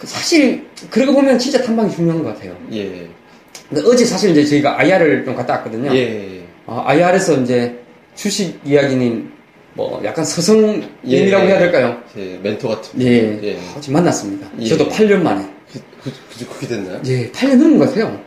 [0.00, 2.56] 아, 그 사실 그러고 보면 진짜 탐방이 중요한 것 같아요.
[2.72, 3.06] 예.
[3.68, 5.94] 근데 어제 사실 이제 저희가 IR을 좀 갔다 왔거든요.
[5.94, 6.42] 예.
[6.66, 7.78] 아, IR에서 이제
[8.14, 9.30] 주식 이야기님
[9.74, 11.48] 뭐 약간 서성님이라고 예.
[11.48, 12.02] 해야 될까요?
[12.14, 13.00] 제 멘토 같은.
[13.02, 13.58] 예, 예.
[13.76, 14.48] 아, 지금 만났습니다.
[14.60, 14.66] 예.
[14.66, 15.46] 저도 8년 만에.
[15.72, 17.00] 그, 그, 그, 그게 됐나요?
[17.06, 18.20] 예, 8년 넘은 것 같아요.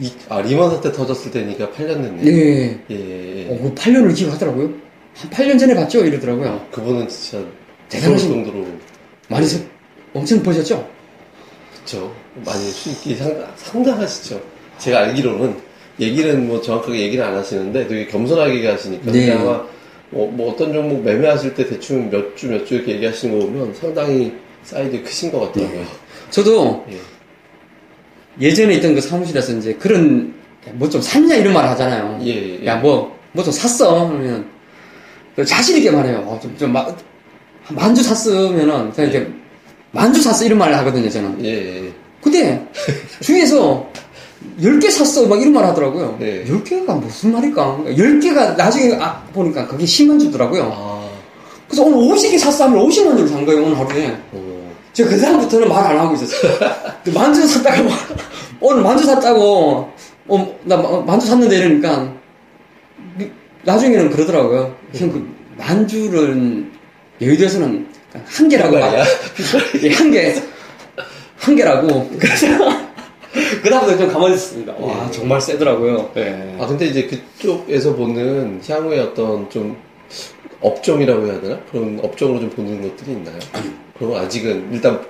[0.00, 2.26] 이, 아, 리먼 사태 터졌을 때니까 8년 됐네.
[2.26, 2.80] 예.
[2.90, 3.46] 예.
[3.50, 4.70] 어, 그 8년을 기억하더라고요.
[5.14, 6.04] 한 8년 전에 봤죠?
[6.04, 6.66] 이러더라고요.
[6.72, 7.44] 그분은 진짜
[7.90, 8.66] 대단하신- 정도로
[9.28, 9.60] 많이 서-
[10.14, 10.90] 엄청 보셨죠?
[11.84, 12.14] 그쵸
[12.44, 14.40] 많이 수익이 상당, 상당하시죠.
[14.78, 15.56] 제가 알기로는
[16.00, 19.32] 얘기는 뭐 정확하게 얘기를 안 하시는데 되게 겸손하게 얘기하시니까 네.
[19.32, 19.62] 아마
[20.10, 23.74] 뭐, 뭐 어떤 종목 매매하실 때 대충 몇 주 몇 주 이렇게 얘기하시는 거 보면
[23.74, 25.84] 상당히 사이즈 크신 것 같더라고요.
[26.30, 26.98] 저도 예.
[28.40, 30.34] 예전에 있던 그 사무실에서 이제 그런
[30.74, 32.18] 뭐 좀 샀냐 이런 말 하잖아요.
[32.22, 32.66] 예, 예.
[32.66, 34.46] 야 뭐 뭐 좀 샀어 그러면
[35.34, 36.18] 그 자신 있게 말해요.
[36.18, 36.94] 어, 좀, 좀 마-
[37.70, 39.30] 만주 샀으면은 그냥 이렇게
[39.92, 41.44] 만주 샀어 이런 말을 하거든요 저는.
[41.44, 41.92] 예, 예.
[42.22, 42.66] 근데
[43.20, 43.86] 주위에서
[44.60, 46.16] 10개 샀어 막 이런 말 하더라고요.
[46.18, 46.44] 네.
[46.44, 47.84] 10개가 무슨 말일까?
[47.86, 50.72] 10개가 나중에 아, 보니까 그게 10만 주더라고요.
[50.74, 51.08] 아,
[51.68, 54.16] 그래서 오늘 50개 샀어 하면 50만 주를 산 거예요 오늘 하루에.
[54.32, 56.52] 어, 저그 다음부터는 말 안 하고 있었어요.
[57.14, 57.88] 만주 샀다고,
[58.60, 59.90] 오늘 만주 샀다고,
[60.28, 62.12] 어, 나 마- 만주 샀는데 이러니까,
[63.16, 63.30] 미-
[63.64, 64.74] 나중에는 그러더라고요.
[64.94, 65.26] 형, 그,
[65.56, 66.70] 만주는,
[67.20, 67.86] 여의도에서는
[68.24, 68.72] 한 개라고.
[68.72, 69.04] 말- 말이야?
[69.82, 70.34] 예, 한 개.
[71.38, 72.10] 한 개라고.
[72.18, 72.46] 그래서,
[73.62, 74.74] 그다음부터 좀 가만히 있었습니다.
[74.78, 75.10] 와, 예.
[75.12, 76.10] 정말 세더라고요.
[76.16, 76.56] 예.
[76.60, 79.76] 아 근데 이제 그쪽에서 보는 향후의 어떤 좀
[80.60, 83.38] 업종이라고 해야 되나 그런 업종으로 좀 보는 것들이 있나요?
[83.98, 85.00] 그럼 아직은 일단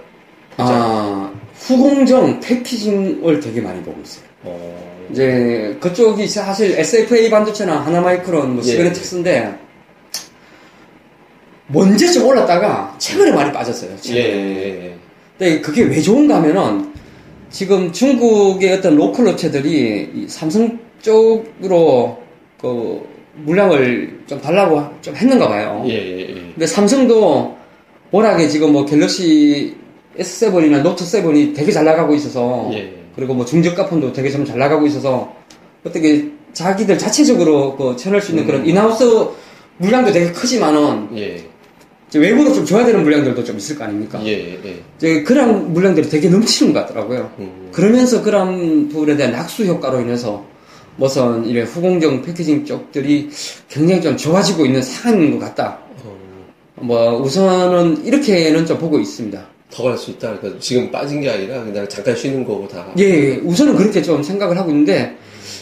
[0.57, 4.25] 아, 후공정 packaging을 되게 많이 보고 있어요.
[4.45, 8.69] 어, 이제 그쪽이 사실 SFA 반도체나 하나마이크론, 뭐 예.
[8.69, 9.59] 시그네틱스인데
[11.73, 13.93] 먼저 좀 올랐다가 최근에 많이 빠졌어요.
[13.93, 14.25] 예, 최근에.
[14.25, 14.97] 예,
[15.39, 16.93] 근데 그게 왜 좋은가 하면은
[17.51, 22.19] 지금 중국의 어떤 local 업체들이 이 삼성 쪽으로
[22.61, 23.03] 그
[23.45, 25.85] 물량을 좀 달라고 좀 했는가 봐요.
[25.87, 26.35] 예, 예, 예.
[26.55, 27.57] 근데 삼성도
[28.11, 29.75] 워낙에 지금 뭐 갤럭시
[30.19, 32.93] S7이나 노트 7이 되게 잘 나가고 있어서 예.
[33.17, 35.35] 그리고 뭐 중저가 폰도 되게 좀 잘 나가고 있어서
[35.85, 38.47] 어떻게 자기들 자체적으로 그 쳐낼 수 있는 음.
[38.47, 39.05] 그런 in-house
[39.79, 41.43] 물량도 되게 크지만은 예.
[42.13, 44.21] 이제 외부로 좀 줘야 되는 물량들도 좀 있을 거 아닙니까?
[44.27, 44.83] 예, 예.
[44.99, 47.31] 이제 그런 물량들이 되게 넘치는 것 같더라고요.
[47.39, 47.71] 음.
[47.73, 50.45] 그러면서 그런 부분에 대한 낙수 효과로 인해서
[50.97, 53.31] 무슨 이래 후공정 packaging 쪽들이
[53.71, 55.79] 굉장히 좀 좋아지고 있는 상황인 것 같다.
[56.05, 56.15] 어,
[56.83, 59.47] 뭐 우선은 이렇게는 좀 보고 있습니다.
[59.71, 60.39] 더 갈 수 있다.
[60.39, 62.93] 그러니까 지금 빠진 게 아니라 그냥 잠깐 쉬는 거고 다.
[62.99, 65.17] 예, 예, 우선은 그렇게 좀 생각을 하고 있는데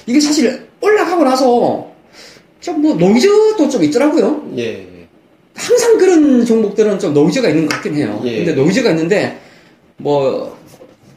[0.05, 1.89] 이게 사실 올라가고 나서
[2.61, 4.51] 좀 뭐 노이즈도 좀 있더라고요.
[4.59, 4.90] 예.
[5.61, 8.21] 항상 그런 종목들은 좀 노이즈가 있는 것 같긴 해요.
[8.25, 8.37] 예.
[8.45, 9.39] 근데 노이즈가 있는데
[9.99, 10.57] 뭐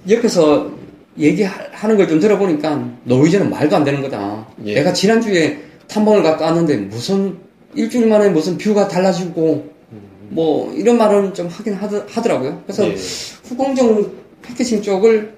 [0.09, 0.69] 옆에서
[1.17, 4.47] 얘기하는 걸 좀 들어보니까 노이즈는 말도 안 되는 거다.
[4.65, 4.75] 예.
[4.75, 7.37] 내가 지난주에 탐방을 갔다 왔는데 무슨
[7.75, 9.71] 일주일 만에 무슨 뷰가 달라지고
[10.29, 12.61] 뭐 이런 말은 좀 하긴 하더, 하더라고요.
[12.65, 12.95] 그래서 예.
[13.43, 15.33] 후공정 패키징 쪽을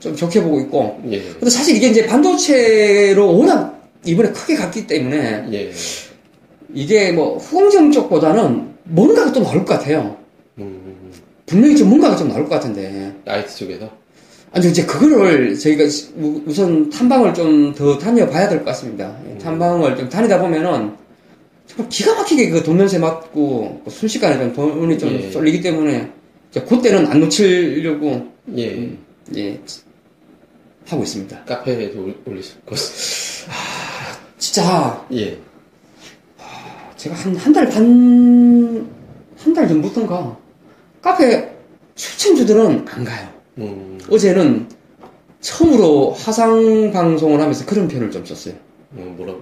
[0.00, 1.20] 좀 좋게 보고 있고 예.
[1.20, 5.70] 근데 사실 이게 이제 반도체로 워낙 이번에 크게 갔기 때문에 예.
[6.74, 10.16] 이게 뭐 후공정 쪽보다는 뭔가가 또 나올 것 같아요.
[10.58, 11.12] 음.
[11.46, 13.12] 분명히 좀 뭔가가 좀 나올 것 같은데.
[13.26, 13.90] IT 쪽에서.
[14.52, 15.84] 아니, 이제 그거를 저희가
[16.18, 19.16] 우- 우선 탐방을 좀 더 다녀봐야 될 것 같습니다.
[19.42, 20.92] 탐방을 좀 다니다 보면은
[21.66, 25.30] 정말 기가 막히게 그 돈면세 맞고 그 순식간에 좀 돈이 좀 예.
[25.30, 26.10] 쏠리기 때문에
[26.50, 28.26] 이제 그때는 안 놓치려고
[28.56, 28.90] 예.
[29.36, 29.60] 예,
[30.86, 31.44] 하고 있습니다.
[31.44, 32.78] 카페에도 올- 올리실 것.
[34.38, 35.38] 진짜 예.
[36.98, 38.88] 제가 한 한 달 반,
[39.38, 40.36] 한 달 전부터인가
[41.00, 41.48] 카페
[41.94, 43.28] 추천주들은 안 가요.
[43.58, 43.98] 음.
[44.10, 44.66] 어제는
[45.40, 48.54] 처음으로 화상 방송을 하면서 그런 표현을 좀 썼어요.
[48.94, 49.40] 음, 뭐라고?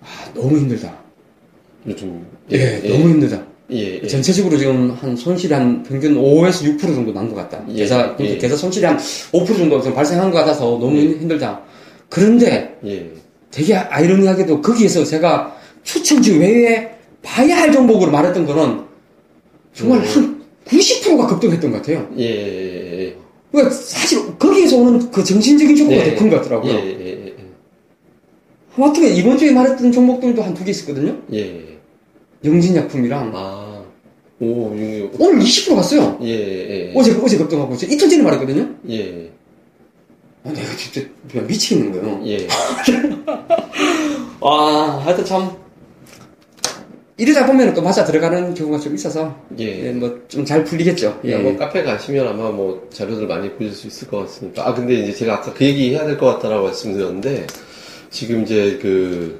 [0.00, 0.94] 아, 너무 힘들다.
[1.86, 2.26] 요즘.
[2.50, 3.42] 예, 너무 힘들다.
[3.70, 4.00] 예.
[4.02, 4.06] 예.
[4.06, 7.62] 전체적으로 지금 한 손실이 한 평균 5에서 6% 정도 난 것 같다.
[7.70, 8.36] 예, 계좌, 예.
[8.38, 11.02] 계좌 손실이 한 5% 정도 지금 발생한 것 같아서 너무 예.
[11.18, 11.60] 힘들다.
[12.08, 13.10] 그런데 예.
[13.50, 15.53] 되게 아이러니하게도 거기에서 제가
[15.94, 16.90] 추천주 외에
[17.22, 18.84] 봐야 할 종목으로 말했던 거는
[19.72, 20.04] 정말 음.
[20.04, 22.08] 한 90%가 급등했던 것 같아요.
[22.18, 22.24] 예.
[22.24, 23.00] 예.
[23.06, 23.16] 예.
[23.52, 26.14] 그러니까 사실 거기에서 오는 그 정신적인 효과가 예.
[26.14, 26.72] 더큰것 같더라고요.
[26.72, 26.76] 예.
[26.78, 27.24] 예.
[27.26, 27.34] 예.
[28.74, 31.16] 하마터면 이번 주에 말했던 종목들도 한 두 개 있었거든요.
[31.32, 31.78] 예.
[32.44, 33.84] 영진약품이랑 아.
[34.40, 36.18] 오, 유, 오늘 20% 갔어요.
[36.22, 36.28] 예.
[36.28, 36.92] 예.
[36.96, 38.68] 어제 어제 급등하고 이틀 전에 말했거든요.
[38.90, 39.30] 예.
[40.44, 41.00] 아, 내가 진짜
[41.46, 42.20] 미치겠는 거예요.
[42.26, 42.46] 예.
[44.40, 45.50] 와, 하여튼 참
[47.16, 49.92] 이러다 보면 또 맞아 들어가는 경우가 좀 있어서 예.
[49.92, 51.20] 뭐 좀 잘 풀리겠죠.
[51.24, 51.36] 예.
[51.36, 54.66] 뭐 카페 가시면 아마 뭐 자료들 많이 보실 수 있을 것 같습니다.
[54.66, 57.46] 아 근데 이제 제가 아까 그 얘기 해야 될 것 같다라고 말씀드렸는데
[58.10, 59.38] 지금 이제 그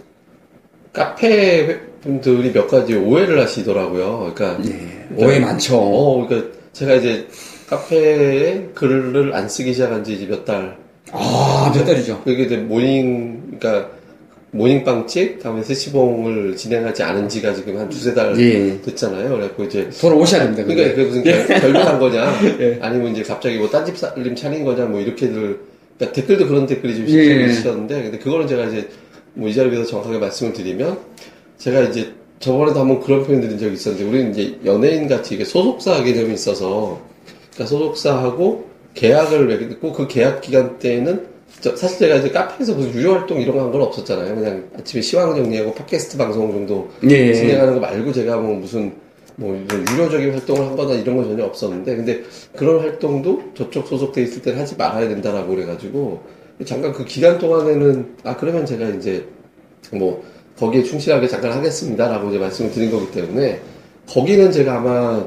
[0.93, 4.33] 카페 분들이 몇 가지 오해를 하시더라고요.
[4.35, 5.77] 그러니까 네, 오해 많죠.
[5.77, 7.27] 어 그러니까 제가 이제
[7.69, 10.77] 카페에 글을 안 쓰기 시작한 지 이제 몇 달.
[11.11, 12.23] 아, 몇 달이죠.
[12.25, 13.91] 그게 이제 모닝 그러니까
[14.59, 18.81] 모닝빵집 다음에 스시봉을 진행하지 않은 지가 지금 한 두세 달 예.
[18.83, 19.29] 됐잖아요.
[19.31, 20.63] 그래갖고 이제 돌아오셔야 됩니다.
[20.65, 20.95] 그러니까 근데.
[20.95, 22.41] 그게 무슨 결- 결별한 거냐?
[22.61, 22.79] 예.
[22.81, 24.85] 아니면 이제 갑자기 뭐 딴집 살림 차린 거냐?
[24.87, 25.59] 뭐 이렇게들
[25.99, 27.47] 그러니까 댓글도 그런 댓글이 좀 예.
[27.47, 28.89] 있으셨는데 근데 그거는 제가 이제
[29.35, 30.99] 뭐 이 자리에서 정확하게 말씀을 드리면
[31.59, 36.05] 제가 이제 저번에도 한번 그런 표현 드린 적이 있었는데 우리는 이제 연예인 같이 이게 소속사
[36.05, 37.01] 개념이 있어서
[37.53, 43.15] 그러니까 소속사하고 계약을 맺고 그 계약 기간 때에는 저- 사실 제가 이제 카페에서 무슨 유료
[43.15, 44.35] 활동 이런 거 한 건 없었잖아요.
[44.35, 47.33] 그냥 아침에 시황 정리하고 팟캐스트 방송 정도 예.
[47.33, 48.93] 진행하는 거 말고 제가 뭐 무슨
[49.37, 49.57] 뭐
[49.93, 52.23] 유료적인 활동을 한 거나 이런 건 전혀 없었는데 근데
[52.55, 56.21] 그런 활동도 저쪽 소속돼 있을 때는 하지 말아야 된다라고 그래가지고
[56.65, 59.27] 잠깐 그 기간 동안에는 아 그러면 제가 이제
[59.93, 60.23] 뭐
[60.59, 63.61] 거기에 충실하게 잠깐 하겠습니다라고 이제 말씀을 드린 거기 때문에
[64.09, 65.27] 거기는 제가 아마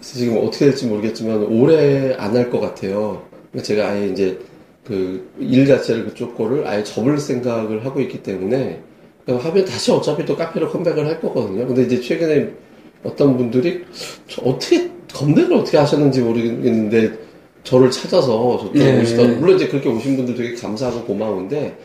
[0.00, 3.22] 지금 어떻게 될지 모르겠지만 올해 안할 것 같아요.
[3.50, 4.38] 그러니까 제가 아예 이제
[4.86, 8.80] 그 일 자체를 그쪽 거를 아예 접을 생각을 하고 있기 때문에
[9.26, 11.66] 하면 다시 어차피 또 카페로 컴백을 할 거거든요.
[11.66, 12.48] 근데 이제 최근에
[13.04, 13.84] 어떤 분들이
[14.28, 17.18] 저 어떻게 컴백을 어떻게 하셨는지 모르겠는데
[17.64, 19.00] 저를 찾아서 저쪽 네.
[19.02, 21.76] 오시더 물론 이제 그렇게 오신 분들 되게 감사하고 고마운데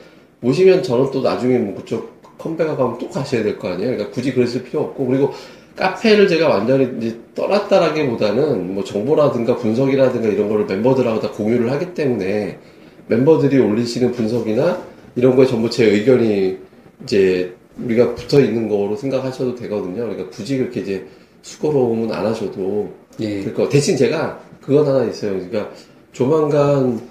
[0.44, 3.92] 오시면 저는 또 나중에 뭐 그쪽 컴백하고 하면 또 가셔야 될 거 아니에요.
[3.92, 5.32] 그러니까 굳이 그러실 필요 없고 그리고
[5.76, 12.60] 카페를 제가 완전히 이제 떠났다라기보다는 뭐 정보라든가 분석이라든가 이런 거를 멤버들하고 다 공유를 하기 때문에
[13.08, 14.82] 멤버들이 올리시는 분석이나
[15.16, 16.58] 이런 거에 전부 제 의견이
[17.04, 20.04] 이제 우리가 붙어 있는 거로 생각하셔도 되거든요.
[20.04, 21.08] 그러니까 굳이 그렇게 이제
[21.42, 23.42] 수고로움은 안 하셔도 예.
[23.42, 23.68] 될 거.
[23.68, 25.34] 대신 제가 그건 하나 있어요.
[25.34, 25.70] 그러니까
[26.12, 27.02] 조만간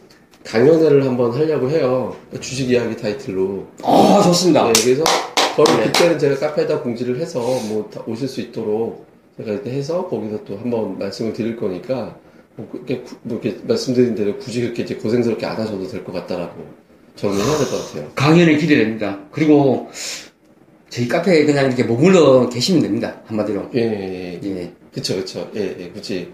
[0.44, 2.16] 강연회를 한번 하려고 해요.
[2.40, 3.66] 주식 이야기 타이틀로.
[3.82, 4.64] 아, 좋습니다.
[4.66, 5.04] 네, 그래서
[5.56, 5.86] 저를 네.
[5.86, 10.98] 그때는 제가 카페에다 공지를 해서 뭐다 오실 수 있도록 제가 이렇게 해서 거기서 또 한번
[10.98, 12.16] 말씀을 드릴 거니까
[12.56, 16.12] 뭐 그렇게, 구- 뭐 이렇게 말씀드린 대로 굳이 그렇게 이제 고생스럽게 안 하셔도 될 것
[16.12, 16.64] 같다라고
[17.16, 18.10] 정리해야 될 것 같아요.
[18.14, 19.18] 강연에 기대됩니다.
[19.30, 19.88] 그리고
[20.88, 23.20] 저희 카페에 그냥 이렇게 머물러 계시면 됩니다.
[23.26, 23.70] 한마디로.
[23.74, 24.48] 예, 예, 예.
[24.62, 24.72] 예.
[24.92, 25.48] 그쵸, 그쵸.
[25.54, 26.32] 예, 예, 굳이.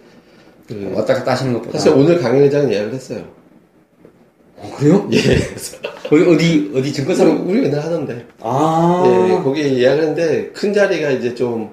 [0.67, 1.73] 그, 왔다 갔다 하시는 것보다.
[1.79, 3.25] 사실 오늘 강연회장은 예약을 했어요.
[4.57, 5.09] 어, 그래요?
[5.13, 5.19] 예.
[6.11, 7.25] 어디, 어디, 어디 증권사?
[7.25, 8.27] 우리, 우리 맨날 하던데.
[8.41, 9.05] 아.
[9.29, 11.71] 예, 거기 예약했는데 큰 자리가 이제 좀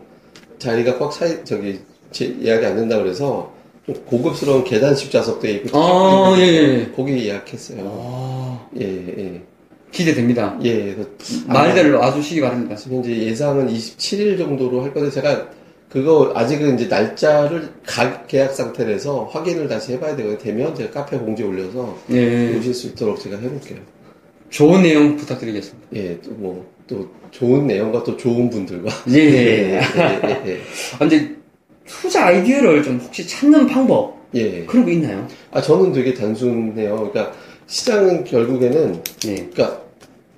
[0.60, 1.80] 자리가 꽉 차, 저기
[2.12, 3.63] 제- 예약이 안 된다 그래서 좀
[4.06, 6.92] 고급스러운 계단식 좌석도 있고 아, 예, 예.
[6.96, 7.80] 거기 예약했어요.
[7.86, 9.42] 아, 예, 예,
[9.92, 10.58] 기대됩니다.
[10.64, 10.94] 예.
[10.94, 11.10] 그래서
[11.48, 12.76] 말대로 와주시기 바랍니다.
[12.76, 15.50] 지금 이제 예상은 27일 정도로 할 건데 제가
[15.90, 20.38] 그거 아직은 이제 날짜를 가, 계약 상태라서 확인을 다시 해봐야 되거든요.
[20.40, 22.58] 되면 제가 카페 공지 올려서 예.
[22.58, 23.80] 오실 수 있도록 제가 해볼게요.
[24.50, 25.88] 좋은 내용 부탁드리겠습니다.
[25.96, 28.90] 예, 또 뭐, 또 좋은 내용과 또 좋은 분들과.
[29.10, 29.18] 예.
[29.20, 29.82] 예, 예,
[30.26, 30.60] 예, 예.
[30.96, 31.43] 아, 근데
[31.86, 34.66] 투자 아이디어를 좀 혹시 찾는 방법 예.
[34.66, 35.28] 그런 거 있나요?
[35.52, 36.96] 아, 저는 되게 단순해요.
[36.96, 37.34] 그러니까
[37.68, 39.36] 시장은 결국에는, 예.
[39.36, 39.82] 그러니까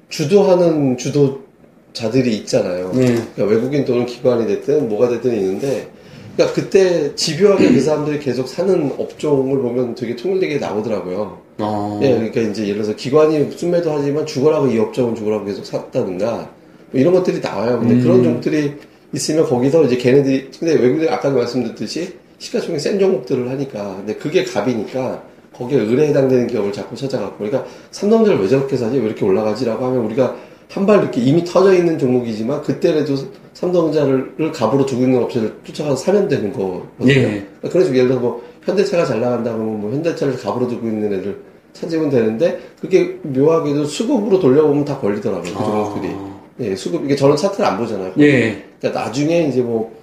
[0.09, 2.91] 주도하는 주도자들이 있잖아요.
[2.95, 3.05] 예.
[3.05, 5.89] 그러니까 외국인 또는 기관이 됐든 뭐가 됐든 있는데,
[6.35, 11.39] 그러니까 그때 집요하게 그 사람들이 계속 사는 업종을 보면 되게 통일되게 나오더라고요.
[11.59, 11.99] 아.
[12.03, 16.49] 예, 그러니까 이제 예를 들어서 기관이 순매도 하지만 죽어라고 이 업종은 죽어라고 계속 샀다든가,
[16.91, 17.79] 뭐 이런 것들이 나와요.
[17.79, 18.01] 근데 음.
[18.01, 18.73] 그런 종들이
[19.15, 25.23] 있으면 거기서 이제 걔네들이, 근데 외국인들 아까도 말씀드렸듯이 시가총액 센 종목들을 하니까, 근데 그게 갑이니까
[25.53, 28.97] 거기에 의뢰에 해당되는 기업을 자꾸 찾아갖고, 그러니까 삼성전자를 왜 저렇게 사지?
[28.99, 30.35] 왜 이렇게 올라가지라고 하면 우리가
[30.69, 33.15] 한 발 이렇게 이미 터져 있는 종목이지만 그때라도
[33.53, 37.09] 삼성전자를 갑으로 두고 있는 업체를 쫓아가서 사면 되는 거거든요.
[37.09, 37.21] 예.
[37.21, 41.37] 그러니까 그래서 예를 들어 뭐 현대차가 잘 나간다고 하면 뭐 현대차를 갑으로 두고 있는 애들
[41.71, 45.43] 찾으면 되는데 그게 묘하게도 수급으로 돌려보면 다 걸리더라고요.
[45.53, 46.13] 그 종목들이.
[46.13, 46.35] 아.
[46.61, 48.11] 예, 수급 이게 저는 차트를 안 보잖아요.
[48.19, 48.63] 예.
[48.85, 49.95] 그러니까 나중에 이제 뭐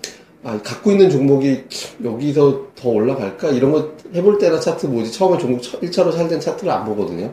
[0.42, 1.64] 아, 갖고 있는 종목이
[2.02, 6.84] 여기서 더 올라갈까 이런 거 해볼 때나 차트 뭐지 처음에 종목 1차로 살땐 차트를 안
[6.84, 7.32] 보거든요.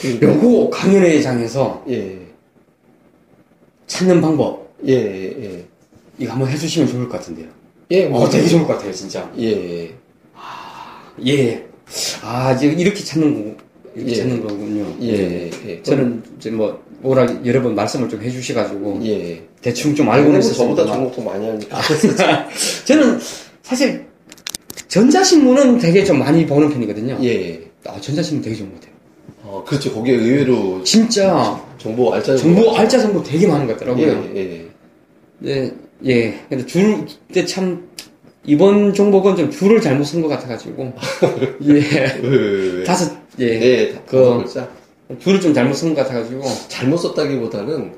[0.00, 2.18] 그러니까 요거 강연회장에서 예,
[3.88, 5.64] 찾는 방법 예, 예,
[6.18, 7.48] 이거 한번 해주시면 좋을 것 같은데요.
[7.90, 9.28] 예, 뭐, 어, 되게 좋을 것 같아요, 진짜.
[9.38, 9.94] 예,
[11.26, 11.66] 예.
[12.22, 13.62] 아, 이제 이렇게 찾는 거,
[13.94, 14.14] 이렇게 예.
[14.14, 14.94] 찾는 거군요.
[15.00, 15.82] 예, 예.
[15.82, 19.42] 저는 이제 뭐, 뭐라 여러 번 말씀을 좀 해주셔가지고, 예.
[19.62, 20.86] 대충 좀 알고는 저보다 있었습니다.
[20.86, 21.80] 종목 더 많이 하니까.
[22.84, 23.18] 저는
[23.62, 24.06] 사실,
[24.88, 27.18] 전자신문은 되게 좀 많이 보는 편이거든요.
[27.22, 27.60] 예.
[27.86, 28.94] 아, 전자신문 되게 좋은 것 같아요.
[29.44, 29.92] 어, 그렇죠.
[29.94, 34.30] 거기에 의외로 진짜, 정보 알짜 정보, 알짜 정보 되게 많은 것 같더라고요.
[34.34, 34.66] 예, 예.
[35.38, 35.72] 네,
[36.06, 36.38] 예.
[36.48, 37.88] 근데 줄, 근데 참,
[38.44, 40.92] 이번 종목은 좀 줄을 잘못 쓴 것 같아가지고,
[41.64, 41.72] 예.
[41.72, 41.80] 왜,
[42.22, 42.84] 왜, 왜.
[42.84, 43.58] 다섯, 예.
[43.58, 44.68] 네, 다, 그- 글자.
[45.18, 47.92] 줄을 좀 잘못 쓴 것 같아가지고, 잘못 썼다기보다는,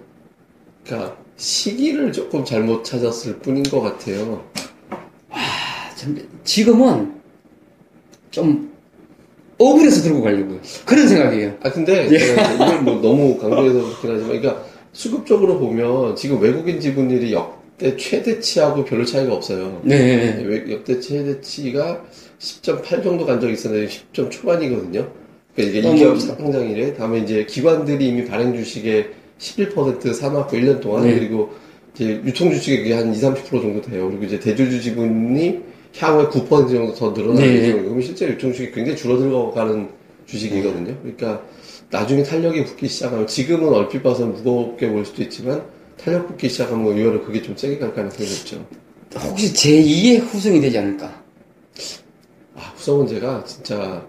[0.86, 4.44] 그니까, 시기를 조금 잘못 찾았을 뿐인 것 같아요.
[5.30, 5.38] 아,
[5.96, 7.14] 참, 지금은
[8.30, 8.70] 좀
[9.58, 10.60] 억울해서 들고 가려고요.
[10.86, 11.56] 그런 생각이에요.
[11.62, 17.32] 아, 근데, 제가 이걸 뭐 너무 강조해서 그렇긴 하지만, 그러니까, 수급적으로 보면, 지금 외국인 지분율이
[17.32, 19.80] 역대 최대치하고 별로 차이가 없어요.
[19.84, 20.42] 네.
[20.44, 22.04] 외- 역대 최대치가
[22.38, 25.08] 10.8 정도 간 적이 있었는데 10점 초반이거든요.
[25.54, 26.94] 그러니까 이게 어, 이 기업 뭐- 상장이래.
[26.94, 31.14] 다음에 이제 기관들이 이미 발행 주식의 11% 사놓고 1년 동안 네.
[31.18, 31.50] 그리고
[31.94, 34.08] 이제 유통 주식이 그게 한 2, 30% 정도 돼요.
[34.08, 35.60] 그리고 이제 대주주 지분이
[35.98, 37.54] 향후에 9% 정도 더 늘어나는 네.
[37.56, 39.88] 예정이고 그러면 실제 유통 주식이 굉장히 줄어들어가는
[40.26, 40.96] 주식이거든요.
[41.02, 41.42] 그러니까
[41.90, 45.62] 나중에 탄력이 붙기 시작하면 지금은 얼핏 봐서 무겁게 보일 수도 있지만
[45.96, 48.64] 탄력 붙기 시작하면 의외로 그게 좀 세게 갈 가능성이 높죠.
[49.28, 51.20] 혹시 제2의 후승이 되지 않을까?
[52.54, 54.06] 아, 후성은 제가 진짜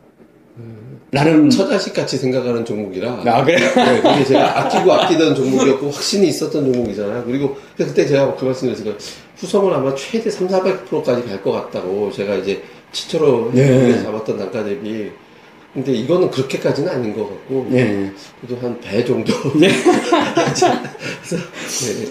[1.11, 3.57] 나는, 처자식 같이 생각하는 종목이라 아, 그래?
[3.57, 7.23] 네, 그게 제가 아끼고 아끼던 종목이었고 확신이 있었던 종목이잖아요.
[7.25, 8.95] 그리고 그때 제가 그 말씀드렸어요.
[9.37, 14.01] 후성은 아마 최대 3, 400%까지 갈 것 같다고 제가 이제 치초로 네.
[14.03, 15.11] 잡았던 단가 대비
[15.73, 18.11] 근데 이거는 그렇게까지는 아닌 것 같고 네.
[18.41, 19.67] 그래도 한 배 정도 네.
[19.69, 19.73] 네.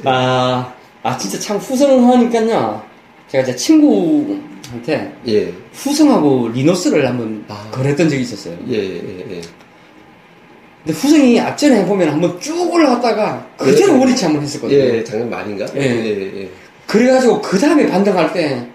[0.04, 0.72] 아,
[1.02, 2.82] 아, 진짜 참 후성하니까요.
[3.28, 4.38] 제가 제 친구
[4.70, 7.68] 한테 예, 후성하고 리노스를 한번 아.
[7.72, 8.56] 거래했던 적이 있었어요.
[8.68, 9.40] 예, 예, 예.
[10.84, 13.98] 근데 후성이 앞전에 보면 한번 쭉 올라갔다가 그대로 네.
[13.98, 14.78] 원위치 한번 했었거든요.
[14.78, 15.66] 예, 작년 말인가?
[15.76, 15.80] 예.
[15.80, 16.50] 예, 예,
[16.86, 18.66] 그래가지고 그 다음에 반등할 때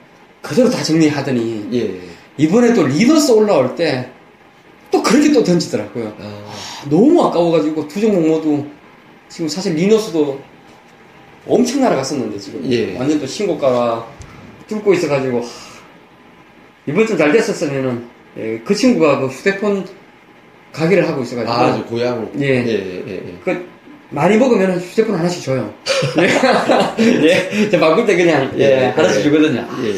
[0.42, 2.00] 그대로 다 정리하더니 예.
[2.38, 4.16] 이번에 또 리더스 올라올 때
[4.96, 6.16] 또 그렇게 또 던지더라고요.
[6.20, 6.44] 아,
[6.90, 8.66] 너무 아까워가지고 두 종목 모두
[9.28, 10.40] 지금 사실 리너스도
[11.48, 12.98] 엄청 날아갔었는데 지금 예.
[12.98, 14.08] 완전 또 신고가가
[14.68, 15.46] 뚫고 있어가지고 하,
[16.88, 18.06] 이번 좀잘 됐었으면은
[18.38, 19.86] 예, 그 친구가 그 휴대폰
[20.76, 21.52] 가게를 하고 있어가지고.
[21.52, 22.30] 아, 저 고향.
[22.40, 22.46] 예.
[22.46, 23.38] 예, 예, 예.
[23.44, 23.68] 그,
[24.10, 25.74] 많이 먹으면 휴대폰 하나씩 줘요.
[27.00, 27.70] 예.
[27.70, 29.24] 저 바꿀 때 그냥, 예, 예, 하나씩 예.
[29.24, 29.66] 주거든요.
[29.84, 29.94] 예.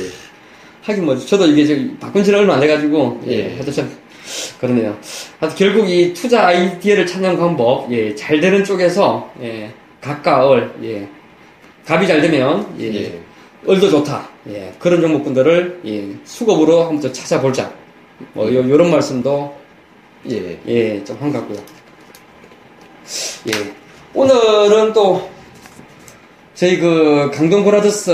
[0.83, 3.53] 하긴 뭐, 저도 이게 지금 바꾼 지는 얼마 안 돼가지고, 예, 예.
[3.55, 3.91] 하여튼 참,
[4.59, 4.97] 그러네요.
[5.39, 11.07] 하여튼 결국 이 투자 아이디어를 찾는 방법, 예, 잘 되는 쪽에서, 예, 가까울, 예,
[11.85, 13.19] 갑이 잘 되면, 예, 예.
[13.67, 14.29] 을도 좋다.
[14.49, 17.71] 예, 그런 종목군들을, 예, 수급으로 한번 더 찾아보자.
[18.33, 19.53] 뭐, 요, 요런 말씀도,
[20.29, 20.59] 예.
[20.67, 21.59] 예, 좀 한 것 같고요.
[23.47, 23.73] 예,
[24.13, 25.29] 오늘은 또,
[26.55, 28.11] 저희 그, 강동 브라더스,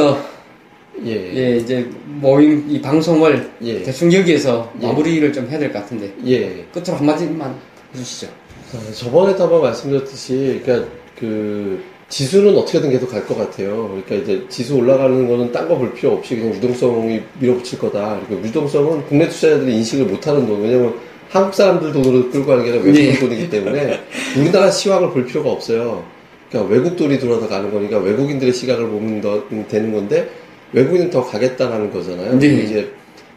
[1.05, 1.11] 예.
[1.11, 3.81] 예, 이제 모임, 이 방송을 예.
[3.83, 4.87] 대충 여기에서 예.
[4.87, 6.65] 마무리를 좀 해야 될 것 같은데, 예.
[6.73, 7.55] 끝으로 한마디만
[7.93, 8.27] 해주시죠.
[8.73, 11.83] 어, 저번에도 한번 말씀드렸듯이, 그러니까 그
[12.17, 13.89] 지수는 어떻게든 계속 갈 것 같아요.
[14.05, 18.19] 그러니까 이제 지수 올라가는 거는 딴 거 볼 필요 없이 그냥 유동성이 밀어붙일 거다.
[18.27, 20.61] 그리고 유동성은 국내 투자자들이 인식을 못하는 돈.
[20.61, 20.93] 왜냐면
[21.29, 23.17] 한국 사람들 돈으로 끌고 가는 게 아니라 외국 예.
[23.19, 23.99] 돈이기 때문에
[24.37, 26.03] 우리나라 시황을 볼 필요가 없어요.
[26.51, 30.29] 그러니까 외국 돈이 들어서 가는 거니까 외국인들의 시각을 보면 더 되는 건데
[30.71, 32.37] 외국인은 더 가겠다라는 거잖아요.
[32.37, 32.47] 네.
[32.63, 32.91] 이제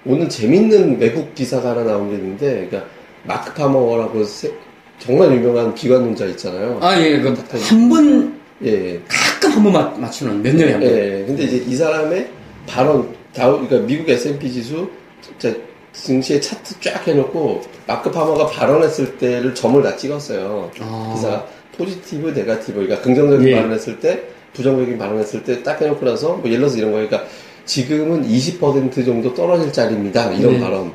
[0.05, 2.85] 오늘 재밌는 외국 기사가 하나 나온 게 있는데, 그러니까
[3.25, 4.53] 마크 파버라고 세-
[4.99, 6.79] 정말 유명한 비관론자 있잖아요.
[6.83, 7.29] 아, 예, 그,
[7.69, 9.01] 한 번, 예.
[9.09, 10.89] 가끔 한 번 맞추는, 몇 년에 한 번.
[10.91, 11.25] 예.
[11.27, 12.29] 근데 이제 이 사람의
[12.67, 14.89] 발언, 다우, 그러니까 미국 S&P 지수
[15.21, 15.55] 진짜
[15.93, 20.71] 증시의 차트 쫙 해놓고 마크 파버가 발언했을 때를 점을 다 찍었어요.
[20.81, 21.13] 아.
[21.15, 21.45] 기사
[21.77, 23.55] positive, negative, 그러니까 긍정적인 예.
[23.57, 24.23] 발언했을 때,
[24.55, 27.25] 부정적인 발언했을 때 딱 해놓고 나서 뭐 예를 들어서 이런 거니까
[27.67, 30.33] 지금은 20% 정도 떨어질 자리입니다.
[30.33, 30.61] 이런 네.
[30.61, 30.93] 발언.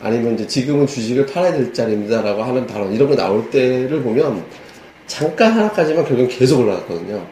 [0.00, 4.42] 아니면 이제 지금은 주식을 팔아야 될 자리입니다라고 하는 발언 이런 거 나올 때를 보면
[5.16, 7.22] 잠깐 하나까지만 결국은 계속 올라갔거든요.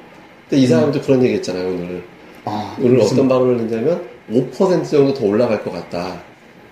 [0.50, 2.02] 근데 이 사람도 그런 얘기 했잖아요, 오늘.
[2.44, 6.20] 아, 오늘 무슨- 어떤 발언을 했냐면 5% 정도 더 올라갈 것 같다.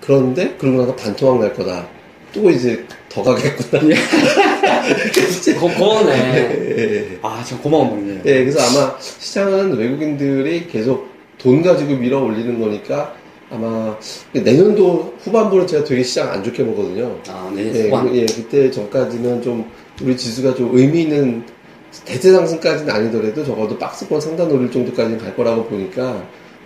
[0.03, 1.87] 그런데 그러고 나서 반토막 날 거다.
[2.35, 3.83] 또 이제 더 가겠구나.
[5.59, 6.13] 고, 고네.
[6.77, 7.19] 예, 예.
[7.23, 8.21] 아, 참 고마운 분이네요.
[8.27, 13.15] 예, 그래서 아마 시장은 외국인들이 계속 돈 가지고 밀어 올리는 거니까
[13.51, 13.97] 아마
[14.33, 17.17] 내년도 후반부는 제가 되게 시장 안 좋게 보거든요.
[17.29, 18.11] 아, 네, 예, 후반.
[18.11, 19.71] 그- 예, 그때 전까지는 좀
[20.03, 21.45] 우리 지수가 좀 의미 있는
[22.05, 26.23] 대세 상승까지는 아니더라도 적어도 박스권 상단 노릴 정도까지는 갈 거라고 보니까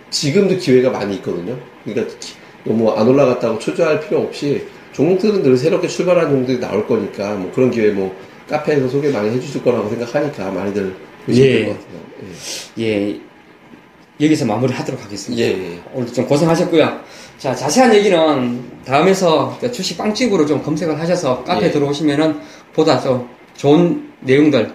[0.09, 1.57] 지금도 기회가 많이 있거든요.
[1.83, 2.33] 그러니까 기-
[2.65, 7.71] 너무 안 올라갔다고 초조할 필요 없이 종목들은 늘 새롭게 출발하는 종목들이 나올 거니까 뭐 그런
[7.71, 8.15] 기회 뭐
[8.47, 10.93] 카페에서 소개 많이 해주실 거라고 생각하니까 많이들
[11.25, 11.53] 보시면 예.
[11.53, 12.03] 될것 같아요.
[12.79, 13.19] 예,
[14.21, 15.43] 여기서 마무리 하도록 하겠습니다.
[15.43, 15.49] 예.
[15.49, 15.79] 예.
[15.93, 16.99] 오늘 좀 고생하셨고요.
[17.39, 21.71] 자, 자세한 얘기는 다음에서 주식 빵집으로 좀 검색을 하셔서 카페 예.
[21.71, 22.39] 들어오시면은
[22.73, 24.67] 보다 좀 좋은 내용들이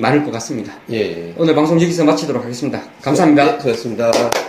[0.00, 0.74] 많을 것 같습니다.
[0.90, 0.96] 예.
[0.96, 1.34] 예.
[1.36, 2.82] 오늘 방송 여기서 마치도록 하겠습니다.
[3.02, 3.44] 감사합니다.
[3.44, 4.43] 네, 수고하셨습니다.